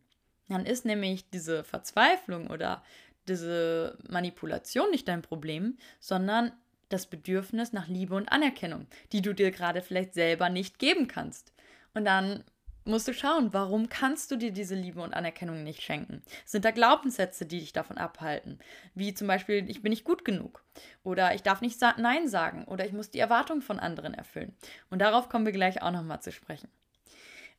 Dann 0.52 0.66
ist 0.66 0.84
nämlich 0.86 1.30
diese 1.30 1.64
Verzweiflung 1.64 2.48
oder 2.48 2.84
diese 3.28 3.98
Manipulation 4.10 4.90
nicht 4.92 5.08
dein 5.08 5.22
Problem, 5.22 5.78
sondern 6.02 6.52
das 6.90 7.06
Bedürfnis 7.06 7.72
nach 7.72 7.88
Liebe 7.88 8.16
und 8.16 8.30
Anerkennung, 8.30 8.88
die 9.14 9.22
du 9.22 9.34
dir 9.34 9.52
gerade 9.52 9.82
vielleicht 9.82 10.14
selber 10.14 10.50
nicht 10.50 10.78
geben 10.78 11.08
kannst. 11.08 11.54
Und 11.94 12.04
dann 12.04 12.44
musst 12.84 13.08
du 13.08 13.14
schauen, 13.14 13.54
warum 13.54 13.88
kannst 13.88 14.30
du 14.32 14.36
dir 14.36 14.52
diese 14.52 14.76
Liebe 14.76 15.02
und 15.02 15.14
Anerkennung 15.14 15.64
nicht 15.64 15.84
schenken? 15.84 16.22
Sind 16.44 16.66
da 16.66 16.72
Glaubenssätze, 16.72 17.46
die 17.46 17.60
dich 17.60 17.72
davon 17.72 17.98
abhalten? 17.98 18.60
Wie 18.94 19.14
zum 19.14 19.28
Beispiel, 19.28 19.70
ich 19.70 19.82
bin 19.82 19.92
nicht 19.92 20.04
gut 20.04 20.26
genug 20.26 20.66
oder 21.04 21.34
ich 21.34 21.44
darf 21.44 21.62
nicht 21.62 21.80
sa 21.80 21.96
Nein 21.98 22.28
sagen 22.28 22.66
oder 22.66 22.86
ich 22.86 22.92
muss 22.92 23.10
die 23.10 23.20
Erwartungen 23.20 23.62
von 23.62 23.80
anderen 23.80 24.14
erfüllen. 24.14 24.54
Und 24.90 25.00
darauf 25.00 25.30
kommen 25.30 25.46
wir 25.46 25.54
gleich 25.54 25.82
auch 25.82 25.92
nochmal 25.92 26.22
zu 26.22 26.34
sprechen. 26.34 26.68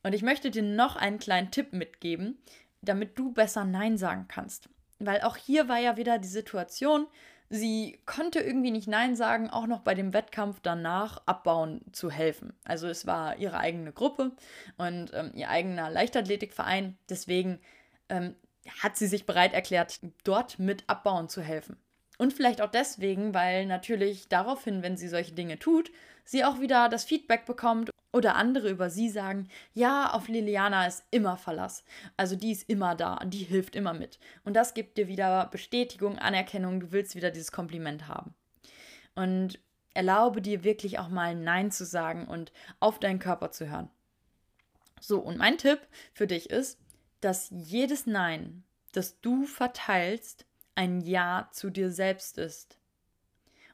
Und 0.02 0.14
ich 0.14 0.22
möchte 0.22 0.50
dir 0.50 0.62
noch 0.62 0.96
einen 0.96 1.20
kleinen 1.20 1.52
Tipp 1.52 1.72
mitgeben, 1.72 2.36
damit 2.82 3.18
du 3.18 3.32
besser 3.32 3.64
Nein 3.64 3.96
sagen 3.96 4.26
kannst. 4.28 4.68
Weil 4.98 5.22
auch 5.22 5.36
hier 5.36 5.68
war 5.68 5.78
ja 5.78 5.96
wieder 5.96 6.18
die 6.18 6.28
Situation, 6.28 7.06
sie 7.48 8.00
konnte 8.06 8.40
irgendwie 8.40 8.70
nicht 8.70 8.88
Nein 8.88 9.16
sagen, 9.16 9.50
auch 9.50 9.66
noch 9.66 9.80
bei 9.80 9.94
dem 9.94 10.12
Wettkampf 10.12 10.60
danach 10.62 11.22
abbauen 11.26 11.82
zu 11.92 12.10
helfen. 12.10 12.54
Also 12.64 12.88
es 12.88 13.06
war 13.06 13.36
ihre 13.38 13.58
eigene 13.58 13.92
Gruppe 13.92 14.32
und 14.76 15.12
ähm, 15.14 15.32
ihr 15.34 15.48
eigener 15.48 15.90
Leichtathletikverein. 15.90 16.96
Deswegen 17.08 17.60
ähm, 18.08 18.34
hat 18.82 18.96
sie 18.96 19.06
sich 19.06 19.26
bereit 19.26 19.52
erklärt, 19.52 20.00
dort 20.24 20.58
mit 20.58 20.84
abbauen 20.88 21.28
zu 21.28 21.42
helfen. 21.42 21.76
Und 22.18 22.32
vielleicht 22.32 22.60
auch 22.60 22.70
deswegen, 22.70 23.34
weil 23.34 23.66
natürlich 23.66 24.28
daraufhin, 24.28 24.82
wenn 24.82 24.96
sie 24.96 25.08
solche 25.08 25.32
Dinge 25.32 25.58
tut, 25.58 25.90
sie 26.24 26.44
auch 26.44 26.60
wieder 26.60 26.88
das 26.88 27.04
Feedback 27.04 27.46
bekommt 27.46 27.91
oder 28.12 28.36
andere 28.36 28.68
über 28.68 28.90
sie 28.90 29.08
sagen, 29.08 29.48
ja, 29.72 30.10
auf 30.12 30.28
Liliana 30.28 30.86
ist 30.86 31.04
immer 31.10 31.36
Verlass. 31.36 31.84
Also 32.16 32.36
die 32.36 32.52
ist 32.52 32.68
immer 32.68 32.94
da, 32.94 33.18
die 33.24 33.44
hilft 33.44 33.74
immer 33.74 33.94
mit. 33.94 34.18
Und 34.44 34.54
das 34.54 34.74
gibt 34.74 34.98
dir 34.98 35.08
wieder 35.08 35.48
Bestätigung, 35.50 36.18
Anerkennung, 36.18 36.80
du 36.80 36.92
willst 36.92 37.14
wieder 37.16 37.30
dieses 37.30 37.52
Kompliment 37.52 38.08
haben. 38.08 38.34
Und 39.14 39.58
erlaube 39.94 40.42
dir 40.42 40.64
wirklich 40.64 40.98
auch 40.98 41.08
mal 41.08 41.34
Nein 41.34 41.70
zu 41.70 41.84
sagen 41.84 42.26
und 42.26 42.52
auf 42.80 42.98
deinen 42.98 43.18
Körper 43.18 43.50
zu 43.50 43.68
hören. 43.70 43.90
So, 45.00 45.18
und 45.18 45.38
mein 45.38 45.58
Tipp 45.58 45.80
für 46.12 46.26
dich 46.26 46.50
ist, 46.50 46.78
dass 47.20 47.48
jedes 47.50 48.06
Nein, 48.06 48.62
das 48.92 49.20
du 49.20 49.46
verteilst, 49.46 50.46
ein 50.74 51.00
Ja 51.00 51.48
zu 51.52 51.70
dir 51.70 51.90
selbst 51.90 52.38
ist. 52.38 52.78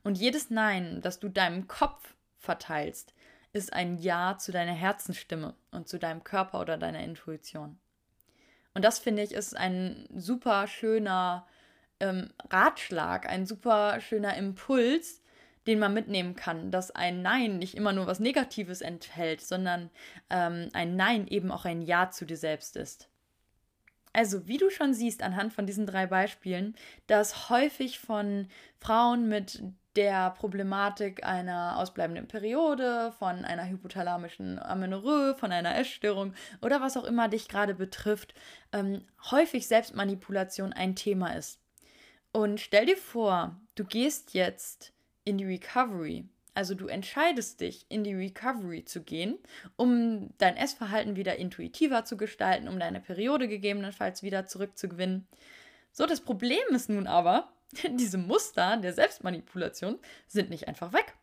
Und 0.02 0.16
jedes 0.16 0.50
Nein, 0.50 1.00
das 1.02 1.18
du 1.18 1.28
deinem 1.28 1.68
Kopf 1.68 2.14
verteilst, 2.38 3.14
ist 3.58 3.72
ein 3.72 3.98
Ja 3.98 4.38
zu 4.38 4.52
deiner 4.52 4.72
Herzensstimme 4.72 5.54
und 5.72 5.88
zu 5.88 5.98
deinem 5.98 6.24
Körper 6.24 6.60
oder 6.60 6.78
deiner 6.78 7.02
Intuition. 7.02 7.78
Und 8.74 8.84
das 8.84 8.98
finde 8.98 9.22
ich 9.22 9.32
ist 9.32 9.56
ein 9.56 10.08
super 10.14 10.66
schöner 10.66 11.46
ähm, 12.00 12.30
Ratschlag, 12.50 13.28
ein 13.28 13.44
super 13.44 14.00
schöner 14.00 14.36
Impuls, 14.36 15.22
den 15.66 15.80
man 15.80 15.92
mitnehmen 15.92 16.36
kann, 16.36 16.70
dass 16.70 16.90
ein 16.90 17.20
Nein 17.20 17.58
nicht 17.58 17.74
immer 17.74 17.92
nur 17.92 18.06
was 18.06 18.20
Negatives 18.20 18.80
enthält, 18.80 19.40
sondern 19.40 19.90
ähm, 20.30 20.68
ein 20.72 20.96
Nein 20.96 21.26
eben 21.26 21.50
auch 21.50 21.64
ein 21.64 21.82
Ja 21.82 22.10
zu 22.10 22.24
dir 22.24 22.36
selbst 22.36 22.76
ist. 22.76 23.08
Also, 24.12 24.46
wie 24.46 24.56
du 24.56 24.70
schon 24.70 24.94
siehst 24.94 25.22
anhand 25.22 25.52
von 25.52 25.66
diesen 25.66 25.84
drei 25.84 26.06
Beispielen, 26.06 26.74
dass 27.06 27.50
häufig 27.50 27.98
von 27.98 28.48
Frauen 28.78 29.28
mit 29.28 29.62
der 29.98 30.30
Problematik 30.30 31.24
einer 31.26 31.76
ausbleibenden 31.76 32.28
Periode, 32.28 33.12
von 33.18 33.44
einer 33.44 33.68
hypothalamischen 33.68 34.56
Amenorrhoe, 34.60 35.34
von 35.34 35.50
einer 35.50 35.76
Essstörung 35.76 36.34
oder 36.62 36.80
was 36.80 36.96
auch 36.96 37.02
immer 37.02 37.26
dich 37.26 37.48
gerade 37.48 37.74
betrifft, 37.74 38.32
ähm, 38.72 39.02
häufig 39.32 39.66
Selbstmanipulation 39.66 40.72
ein 40.72 40.94
Thema 40.94 41.34
ist. 41.34 41.58
Und 42.30 42.60
stell 42.60 42.86
dir 42.86 42.96
vor, 42.96 43.56
du 43.74 43.84
gehst 43.84 44.34
jetzt 44.34 44.92
in 45.24 45.36
die 45.36 45.46
Recovery. 45.46 46.28
Also 46.54 46.76
du 46.76 46.86
entscheidest 46.86 47.60
dich, 47.60 47.84
in 47.88 48.04
die 48.04 48.14
Recovery 48.14 48.84
zu 48.84 49.02
gehen, 49.02 49.36
um 49.74 50.30
dein 50.38 50.56
Essverhalten 50.56 51.16
wieder 51.16 51.34
intuitiver 51.36 52.04
zu 52.04 52.16
gestalten, 52.16 52.68
um 52.68 52.78
deine 52.78 53.00
Periode 53.00 53.48
gegebenenfalls 53.48 54.22
wieder 54.22 54.46
zurückzugewinnen. 54.46 55.26
So, 55.90 56.06
das 56.06 56.20
Problem 56.20 56.62
ist 56.70 56.88
nun 56.88 57.08
aber, 57.08 57.48
diese 57.90 58.18
Muster 58.18 58.76
der 58.76 58.92
Selbstmanipulation 58.92 59.98
sind 60.26 60.50
nicht 60.50 60.68
einfach 60.68 60.92
weg. 60.92 61.14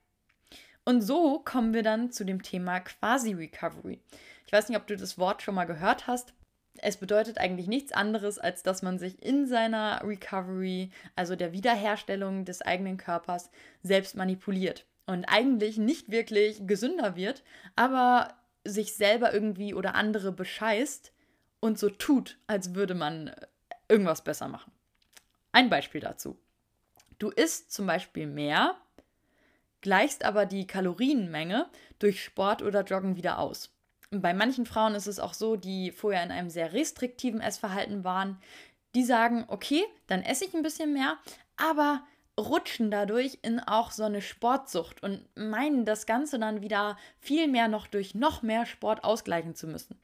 Und 0.83 1.01
so 1.01 1.39
kommen 1.39 1.73
wir 1.73 1.83
dann 1.83 2.11
zu 2.11 2.23
dem 2.23 2.43
Thema 2.43 2.79
Quasi-Recovery. 2.79 3.99
Ich 4.45 4.53
weiß 4.53 4.69
nicht, 4.69 4.77
ob 4.77 4.85
du 4.85 4.95
das 4.95 5.17
Wort 5.17 5.41
schon 5.41 5.55
mal 5.55 5.65
gehört 5.65 6.05
hast. 6.05 6.33
Es 6.77 6.97
bedeutet 6.97 7.39
eigentlich 7.39 7.67
nichts 7.67 7.91
anderes, 7.91 8.37
als 8.37 8.61
dass 8.61 8.83
man 8.83 8.99
sich 8.99 9.23
in 9.23 9.47
seiner 9.47 10.01
Recovery, 10.03 10.91
also 11.15 11.35
der 11.35 11.53
Wiederherstellung 11.53 12.45
des 12.45 12.61
eigenen 12.61 12.97
Körpers, 12.97 13.49
selbst 13.81 14.15
manipuliert. 14.15 14.85
Und 15.07 15.25
eigentlich 15.25 15.77
nicht 15.77 16.11
wirklich 16.11 16.67
gesünder 16.67 17.15
wird, 17.15 17.43
aber 17.75 18.35
sich 18.63 18.93
selber 18.95 19.33
irgendwie 19.33 19.73
oder 19.73 19.95
andere 19.95 20.31
bescheißt 20.31 21.13
und 21.59 21.79
so 21.79 21.89
tut, 21.89 22.37
als 22.47 22.75
würde 22.75 22.95
man 22.95 23.31
irgendwas 23.87 24.23
besser 24.23 24.47
machen. 24.47 24.71
Ein 25.55 25.69
Beispiel 25.69 26.01
dazu. 26.01 26.37
Du 27.17 27.29
isst 27.29 27.71
zum 27.71 27.87
Beispiel 27.87 28.27
mehr, 28.27 28.75
gleichst 29.79 30.25
aber 30.25 30.45
die 30.45 30.67
Kalorienmenge 30.67 31.69
durch 31.97 32.21
Sport 32.21 32.61
oder 32.61 32.83
Joggen 32.83 33.15
wieder 33.15 33.39
aus. 33.39 33.73
bei 34.11 34.33
manchen 34.33 34.65
Frauen 34.65 34.95
ist 34.95 35.07
es 35.07 35.17
auch 35.17 35.33
so, 35.33 35.55
die 35.55 35.93
vorher 35.93 36.23
in 36.23 36.31
einem 36.31 36.49
sehr 36.49 36.73
restriktiven 36.73 37.39
Essverhalten 37.39 38.03
waren, 38.03 38.37
die 38.95 39.05
sagen, 39.05 39.45
okay, 39.47 39.85
dann 40.07 40.23
esse 40.23 40.43
ich 40.43 40.53
ein 40.53 40.61
bisschen 40.61 40.91
mehr, 40.91 41.17
aber 41.55 42.03
rutschen 42.37 42.91
dadurch 42.91 43.39
in 43.41 43.61
auch 43.61 43.91
so 43.91 44.03
eine 44.03 44.21
Sportsucht 44.21 45.03
und 45.03 45.25
meinen 45.37 45.85
das 45.85 46.05
Ganze 46.05 46.37
dann 46.37 46.63
wieder 46.63 46.97
viel 47.21 47.47
mehr 47.47 47.69
noch 47.69 47.87
durch 47.87 48.13
noch 48.13 48.41
mehr 48.41 48.65
Sport 48.65 49.05
ausgleichen 49.05 49.55
zu 49.55 49.67
müssen. 49.67 49.97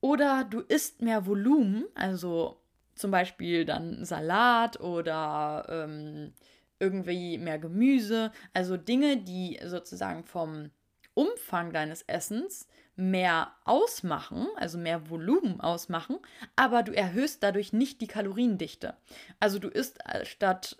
Oder 0.00 0.44
du 0.44 0.60
isst 0.60 1.02
mehr 1.02 1.26
Volumen, 1.26 1.84
also 1.94 2.58
zum 2.96 3.10
Beispiel 3.10 3.64
dann 3.64 4.04
Salat 4.04 4.80
oder 4.80 5.66
ähm, 5.68 6.32
irgendwie 6.78 7.38
mehr 7.38 7.58
Gemüse. 7.58 8.32
Also 8.52 8.76
Dinge, 8.76 9.18
die 9.18 9.58
sozusagen 9.64 10.24
vom 10.24 10.70
Umfang 11.14 11.72
deines 11.72 12.02
Essens 12.02 12.66
mehr 12.96 13.52
ausmachen, 13.64 14.46
also 14.56 14.78
mehr 14.78 15.08
Volumen 15.10 15.60
ausmachen, 15.60 16.18
aber 16.56 16.82
du 16.82 16.92
erhöhst 16.92 17.42
dadurch 17.42 17.72
nicht 17.72 18.00
die 18.00 18.06
Kaloriendichte. 18.06 18.94
Also 19.38 19.58
du 19.58 19.68
isst 19.68 19.98
äh, 20.06 20.24
statt 20.24 20.76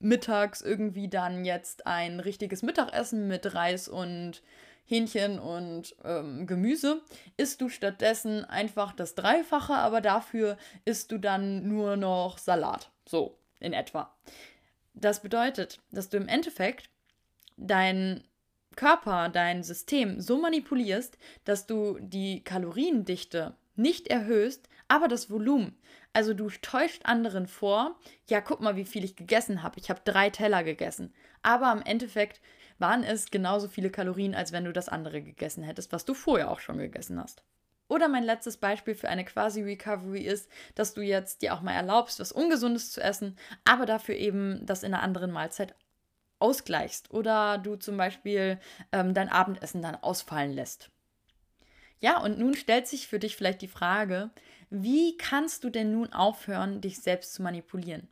mittags 0.00 0.62
irgendwie 0.62 1.08
dann 1.08 1.44
jetzt 1.44 1.86
ein 1.86 2.20
richtiges 2.20 2.62
Mittagessen 2.62 3.28
mit 3.28 3.54
Reis 3.54 3.88
und 3.88 4.42
Hähnchen 4.88 5.38
und 5.38 5.94
ähm, 6.02 6.46
Gemüse, 6.46 7.02
isst 7.36 7.60
du 7.60 7.68
stattdessen 7.68 8.44
einfach 8.44 8.92
das 8.92 9.14
Dreifache, 9.14 9.74
aber 9.74 10.00
dafür 10.00 10.56
isst 10.84 11.12
du 11.12 11.18
dann 11.18 11.68
nur 11.68 11.96
noch 11.96 12.38
Salat. 12.38 12.90
So, 13.06 13.38
in 13.60 13.74
etwa. 13.74 14.16
Das 14.94 15.20
bedeutet, 15.20 15.80
dass 15.92 16.08
du 16.08 16.16
im 16.16 16.26
Endeffekt 16.26 16.90
dein 17.56 18.24
Körper, 18.76 19.28
dein 19.28 19.62
System 19.62 20.20
so 20.20 20.38
manipulierst, 20.38 21.18
dass 21.44 21.66
du 21.66 21.98
die 22.00 22.42
Kaloriendichte 22.42 23.56
nicht 23.76 24.08
erhöhst, 24.08 24.68
aber 24.88 25.06
das 25.06 25.30
Volumen. 25.30 25.76
Also 26.12 26.32
du 26.32 26.48
täuscht 26.48 27.02
anderen 27.04 27.46
vor, 27.46 27.98
ja, 28.28 28.40
guck 28.40 28.60
mal, 28.60 28.76
wie 28.76 28.84
viel 28.84 29.04
ich 29.04 29.16
gegessen 29.16 29.62
habe. 29.62 29.78
Ich 29.78 29.90
habe 29.90 30.00
drei 30.04 30.30
Teller 30.30 30.64
gegessen. 30.64 31.12
Aber 31.42 31.70
im 31.72 31.82
Endeffekt 31.82 32.40
waren 32.78 33.04
es 33.04 33.30
genauso 33.30 33.68
viele 33.68 33.90
Kalorien, 33.90 34.34
als 34.34 34.52
wenn 34.52 34.64
du 34.64 34.72
das 34.72 34.88
andere 34.88 35.22
gegessen 35.22 35.62
hättest, 35.64 35.92
was 35.92 36.04
du 36.04 36.14
vorher 36.14 36.50
auch 36.50 36.60
schon 36.60 36.78
gegessen 36.78 37.20
hast. 37.20 37.42
Oder 37.88 38.08
mein 38.08 38.24
letztes 38.24 38.58
Beispiel 38.58 38.94
für 38.94 39.08
eine 39.08 39.24
Quasi-Recovery 39.24 40.20
ist, 40.20 40.50
dass 40.74 40.92
du 40.92 41.00
jetzt 41.00 41.40
dir 41.40 41.54
auch 41.54 41.62
mal 41.62 41.72
erlaubst, 41.72 42.20
was 42.20 42.32
Ungesundes 42.32 42.92
zu 42.92 43.00
essen, 43.00 43.36
aber 43.64 43.86
dafür 43.86 44.14
eben 44.14 44.64
das 44.66 44.82
in 44.82 44.92
einer 44.92 45.02
anderen 45.02 45.32
Mahlzeit 45.32 45.74
ausgleichst. 46.38 47.10
Oder 47.10 47.58
du 47.58 47.76
zum 47.76 47.96
Beispiel 47.96 48.60
ähm, 48.92 49.14
dein 49.14 49.30
Abendessen 49.30 49.80
dann 49.80 49.96
ausfallen 49.96 50.52
lässt. 50.52 50.90
Ja, 52.00 52.20
und 52.20 52.38
nun 52.38 52.54
stellt 52.54 52.86
sich 52.86 53.08
für 53.08 53.18
dich 53.18 53.36
vielleicht 53.36 53.62
die 53.62 53.68
Frage, 53.68 54.30
wie 54.70 55.16
kannst 55.16 55.64
du 55.64 55.70
denn 55.70 55.92
nun 55.92 56.12
aufhören, 56.12 56.80
dich 56.80 57.00
selbst 57.00 57.32
zu 57.34 57.42
manipulieren? 57.42 58.08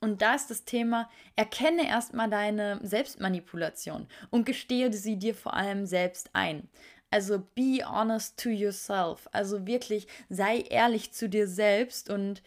Und 0.00 0.22
da 0.22 0.34
ist 0.34 0.50
das 0.50 0.64
Thema, 0.64 1.08
erkenne 1.36 1.88
erstmal 1.88 2.28
deine 2.28 2.80
Selbstmanipulation 2.82 4.06
und 4.30 4.44
gestehe 4.44 4.92
sie 4.92 5.18
dir 5.18 5.34
vor 5.34 5.54
allem 5.54 5.86
selbst 5.86 6.30
ein. 6.34 6.68
Also 7.10 7.38
be 7.54 7.80
honest 7.84 8.38
to 8.38 8.50
yourself. 8.50 9.28
Also 9.32 9.66
wirklich 9.66 10.06
sei 10.28 10.58
ehrlich 10.58 11.12
zu 11.12 11.28
dir 11.28 11.48
selbst 11.48 12.10
und 12.10 12.42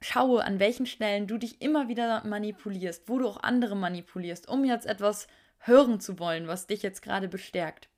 schaue, 0.00 0.44
an 0.44 0.60
welchen 0.60 0.86
Stellen 0.86 1.26
du 1.26 1.38
dich 1.38 1.60
immer 1.60 1.88
wieder 1.88 2.24
manipulierst, 2.24 3.08
wo 3.08 3.18
du 3.18 3.28
auch 3.28 3.42
andere 3.42 3.76
manipulierst, 3.76 4.48
um 4.48 4.64
jetzt 4.64 4.86
etwas 4.86 5.26
hören 5.58 6.00
zu 6.00 6.18
wollen, 6.18 6.46
was 6.46 6.66
dich 6.66 6.82
jetzt 6.82 7.02
gerade 7.02 7.28
bestärkt. 7.28 7.88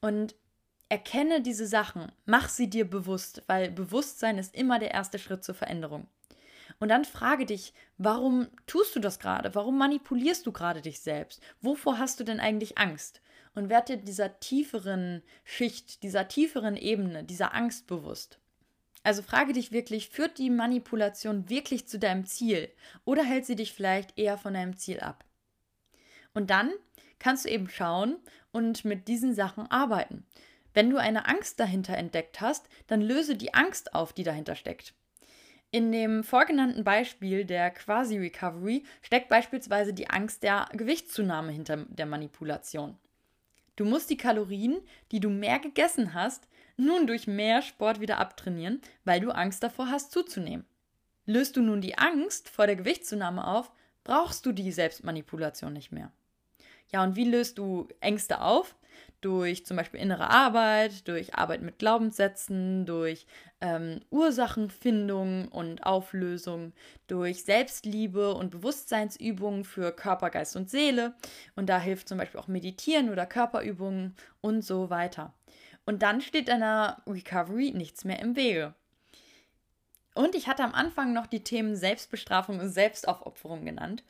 Und 0.00 0.34
erkenne 0.88 1.40
diese 1.40 1.66
Sachen, 1.66 2.10
mach 2.26 2.48
sie 2.48 2.68
dir 2.68 2.88
bewusst, 2.88 3.42
weil 3.46 3.70
Bewusstsein 3.70 4.38
ist 4.38 4.54
immer 4.54 4.78
der 4.78 4.92
erste 4.92 5.18
Schritt 5.18 5.44
zur 5.44 5.54
Veränderung. 5.54 6.06
Und 6.82 6.88
dann 6.88 7.04
frage 7.04 7.46
dich, 7.46 7.74
warum 7.96 8.48
tust 8.66 8.96
du 8.96 8.98
das 8.98 9.20
gerade? 9.20 9.54
Warum 9.54 9.78
manipulierst 9.78 10.44
du 10.44 10.50
gerade 10.50 10.82
dich 10.82 10.98
selbst? 10.98 11.40
Wovor 11.60 12.00
hast 12.00 12.18
du 12.18 12.24
denn 12.24 12.40
eigentlich 12.40 12.76
Angst? 12.76 13.20
Und 13.54 13.68
werd 13.68 13.88
dir 13.88 13.98
dieser 13.98 14.40
tieferen 14.40 15.22
Schicht, 15.44 16.02
dieser 16.02 16.26
tieferen 16.26 16.76
Ebene, 16.76 17.22
dieser 17.22 17.54
Angst 17.54 17.86
bewusst. 17.86 18.40
Also 19.04 19.22
frage 19.22 19.52
dich 19.52 19.70
wirklich, 19.70 20.08
führt 20.08 20.38
die 20.38 20.50
Manipulation 20.50 21.48
wirklich 21.48 21.86
zu 21.86 22.00
deinem 22.00 22.26
Ziel 22.26 22.68
oder 23.04 23.22
hält 23.22 23.46
sie 23.46 23.54
dich 23.54 23.72
vielleicht 23.72 24.18
eher 24.18 24.36
von 24.36 24.54
deinem 24.54 24.76
Ziel 24.76 24.98
ab? 24.98 25.24
Und 26.34 26.50
dann 26.50 26.72
kannst 27.20 27.44
du 27.44 27.48
eben 27.48 27.68
schauen 27.68 28.16
und 28.50 28.84
mit 28.84 29.06
diesen 29.06 29.36
Sachen 29.36 29.70
arbeiten. 29.70 30.26
Wenn 30.74 30.90
du 30.90 30.96
eine 30.96 31.28
Angst 31.28 31.60
dahinter 31.60 31.96
entdeckt 31.96 32.40
hast, 32.40 32.68
dann 32.88 33.00
löse 33.00 33.36
die 33.36 33.54
Angst 33.54 33.94
auf, 33.94 34.12
die 34.12 34.24
dahinter 34.24 34.56
steckt. 34.56 34.94
In 35.74 35.90
dem 35.90 36.22
vorgenannten 36.22 36.84
Beispiel 36.84 37.46
der 37.46 37.70
Quasi-Recovery 37.70 38.84
steckt 39.00 39.30
beispielsweise 39.30 39.94
die 39.94 40.10
Angst 40.10 40.42
der 40.42 40.68
Gewichtszunahme 40.72 41.50
hinter 41.50 41.86
der 41.88 42.04
Manipulation. 42.04 42.98
Du 43.76 43.86
musst 43.86 44.10
die 44.10 44.18
Kalorien, 44.18 44.82
die 45.12 45.20
du 45.20 45.30
mehr 45.30 45.58
gegessen 45.58 46.12
hast, 46.12 46.46
nun 46.76 47.06
durch 47.06 47.26
mehr 47.26 47.62
Sport 47.62 48.00
wieder 48.00 48.18
abtrainieren, 48.18 48.82
weil 49.06 49.20
du 49.20 49.30
Angst 49.30 49.62
davor 49.62 49.88
hast 49.88 50.12
zuzunehmen. 50.12 50.66
Löst 51.24 51.56
du 51.56 51.62
nun 51.62 51.80
die 51.80 51.96
Angst 51.96 52.50
vor 52.50 52.66
der 52.66 52.76
Gewichtszunahme 52.76 53.46
auf, 53.46 53.72
brauchst 54.04 54.44
du 54.44 54.52
die 54.52 54.72
Selbstmanipulation 54.72 55.72
nicht 55.72 55.90
mehr. 55.90 56.12
Ja, 56.92 57.02
und 57.02 57.16
wie 57.16 57.24
löst 57.24 57.56
du 57.56 57.88
Ängste 58.00 58.42
auf? 58.42 58.76
Durch 59.22 59.64
zum 59.64 59.78
Beispiel 59.78 60.00
innere 60.00 60.28
Arbeit, 60.28 61.08
durch 61.08 61.34
Arbeit 61.34 61.62
mit 61.62 61.78
Glaubenssätzen, 61.78 62.84
durch 62.84 63.26
ähm, 63.62 64.00
Ursachenfindung 64.10 65.48
und 65.48 65.86
Auflösung, 65.86 66.74
durch 67.06 67.44
Selbstliebe 67.44 68.34
und 68.34 68.50
Bewusstseinsübungen 68.50 69.64
für 69.64 69.92
Körper, 69.92 70.28
Geist 70.28 70.56
und 70.56 70.68
Seele. 70.68 71.14
Und 71.56 71.70
da 71.70 71.78
hilft 71.78 72.08
zum 72.08 72.18
Beispiel 72.18 72.40
auch 72.40 72.48
Meditieren 72.48 73.08
oder 73.08 73.24
Körperübungen 73.24 74.14
und 74.42 74.62
so 74.62 74.90
weiter. 74.90 75.32
Und 75.86 76.02
dann 76.02 76.20
steht 76.20 76.48
deiner 76.48 77.02
Recovery 77.06 77.72
nichts 77.72 78.04
mehr 78.04 78.20
im 78.20 78.36
Wege. 78.36 78.74
Und 80.14 80.34
ich 80.34 80.46
hatte 80.46 80.62
am 80.62 80.74
Anfang 80.74 81.14
noch 81.14 81.26
die 81.26 81.42
Themen 81.42 81.74
Selbstbestrafung 81.74 82.60
und 82.60 82.68
Selbstaufopferung 82.68 83.64
genannt. 83.64 84.04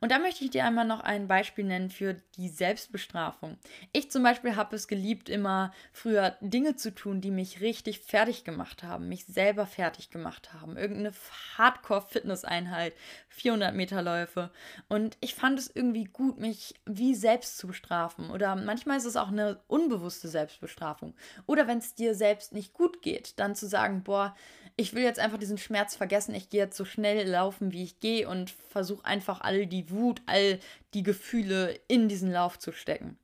Und 0.00 0.12
da 0.12 0.20
möchte 0.20 0.44
ich 0.44 0.50
dir 0.50 0.64
einmal 0.64 0.84
noch 0.84 1.00
ein 1.00 1.26
Beispiel 1.26 1.64
nennen 1.64 1.90
für 1.90 2.14
die 2.36 2.48
Selbstbestrafung. 2.48 3.58
Ich 3.92 4.10
zum 4.10 4.22
Beispiel 4.22 4.54
habe 4.54 4.76
es 4.76 4.86
geliebt, 4.86 5.28
immer 5.28 5.72
früher 5.92 6.36
Dinge 6.40 6.76
zu 6.76 6.94
tun, 6.94 7.20
die 7.20 7.32
mich 7.32 7.60
richtig 7.60 8.00
fertig 8.00 8.44
gemacht 8.44 8.84
haben, 8.84 9.08
mich 9.08 9.26
selber 9.26 9.66
fertig 9.66 10.10
gemacht 10.10 10.52
haben. 10.54 10.76
Irgendeine 10.76 11.12
Hardcore-Fitness-Einheit, 11.56 12.94
400 13.28 13.74
Meter 13.74 14.00
Läufe. 14.00 14.50
Und 14.88 15.16
ich 15.20 15.34
fand 15.34 15.58
es 15.58 15.74
irgendwie 15.74 16.04
gut, 16.04 16.38
mich 16.38 16.74
wie 16.86 17.16
selbst 17.16 17.58
zu 17.58 17.66
bestrafen. 17.66 18.30
Oder 18.30 18.54
manchmal 18.54 18.98
ist 18.98 19.06
es 19.06 19.16
auch 19.16 19.28
eine 19.28 19.60
unbewusste 19.66 20.28
Selbstbestrafung. 20.28 21.14
Oder 21.46 21.66
wenn 21.66 21.78
es 21.78 21.96
dir 21.96 22.14
selbst 22.14 22.52
nicht 22.52 22.74
gut 22.74 23.02
geht, 23.02 23.40
dann 23.40 23.56
zu 23.56 23.66
sagen, 23.66 24.04
boah, 24.04 24.36
ich 24.78 24.94
will 24.94 25.02
jetzt 25.02 25.18
einfach 25.18 25.38
diesen 25.38 25.58
Schmerz 25.58 25.96
vergessen, 25.96 26.34
ich 26.36 26.50
gehe 26.50 26.60
jetzt 26.60 26.76
so 26.76 26.84
schnell 26.84 27.28
laufen, 27.28 27.72
wie 27.72 27.82
ich 27.82 27.98
gehe 27.98 28.28
und 28.28 28.50
versuche 28.70 29.04
einfach 29.04 29.40
all 29.40 29.66
die 29.66 29.90
Wut, 29.90 30.22
all 30.26 30.60
die 30.94 31.02
Gefühle 31.02 31.80
in 31.88 32.08
diesen 32.08 32.30
Lauf 32.30 32.60
zu 32.60 32.70
stecken. 32.70 33.18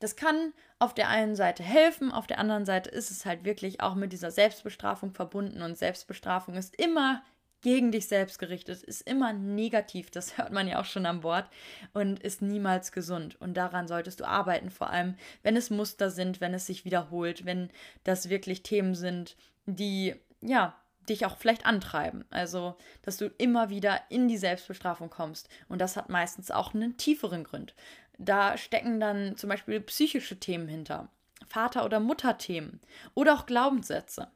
Das 0.00 0.16
kann 0.16 0.52
auf 0.80 0.94
der 0.94 1.08
einen 1.08 1.36
Seite 1.36 1.62
helfen, 1.62 2.10
auf 2.10 2.26
der 2.26 2.40
anderen 2.40 2.66
Seite 2.66 2.90
ist 2.90 3.12
es 3.12 3.24
halt 3.24 3.44
wirklich 3.44 3.80
auch 3.80 3.94
mit 3.94 4.12
dieser 4.12 4.32
Selbstbestrafung 4.32 5.12
verbunden 5.12 5.62
und 5.62 5.78
Selbstbestrafung 5.78 6.56
ist 6.56 6.74
immer 6.74 7.22
gegen 7.62 7.92
dich 7.92 8.08
selbst 8.08 8.40
gerichtet, 8.40 8.82
ist 8.82 9.08
immer 9.08 9.32
negativ, 9.32 10.10
das 10.10 10.36
hört 10.38 10.52
man 10.52 10.66
ja 10.66 10.80
auch 10.80 10.84
schon 10.84 11.06
am 11.06 11.22
Wort 11.22 11.48
und 11.94 12.18
ist 12.18 12.42
niemals 12.42 12.90
gesund. 12.90 13.40
Und 13.40 13.54
daran 13.54 13.86
solltest 13.86 14.18
du 14.18 14.24
arbeiten, 14.24 14.70
vor 14.70 14.90
allem 14.90 15.14
wenn 15.44 15.56
es 15.56 15.70
Muster 15.70 16.10
sind, 16.10 16.40
wenn 16.40 16.52
es 16.52 16.66
sich 16.66 16.84
wiederholt, 16.84 17.44
wenn 17.44 17.70
das 18.02 18.28
wirklich 18.28 18.64
Themen 18.64 18.96
sind, 18.96 19.36
die 19.66 20.16
ja 20.40 20.74
dich 21.08 21.26
auch 21.26 21.36
vielleicht 21.38 21.66
antreiben. 21.66 22.24
Also, 22.30 22.76
dass 23.02 23.16
du 23.16 23.26
immer 23.38 23.70
wieder 23.70 24.00
in 24.08 24.28
die 24.28 24.36
Selbstbestrafung 24.36 25.10
kommst. 25.10 25.48
Und 25.68 25.80
das 25.80 25.96
hat 25.96 26.08
meistens 26.08 26.50
auch 26.50 26.74
einen 26.74 26.96
tieferen 26.96 27.44
Grund. 27.44 27.74
Da 28.18 28.56
stecken 28.56 29.00
dann 29.00 29.36
zum 29.36 29.50
Beispiel 29.50 29.80
psychische 29.80 30.38
Themen 30.38 30.68
hinter, 30.68 31.08
Vater- 31.48 31.84
oder 31.84 32.00
Mutterthemen 32.00 32.80
oder 33.14 33.34
auch 33.34 33.46
Glaubenssätze. 33.46 34.28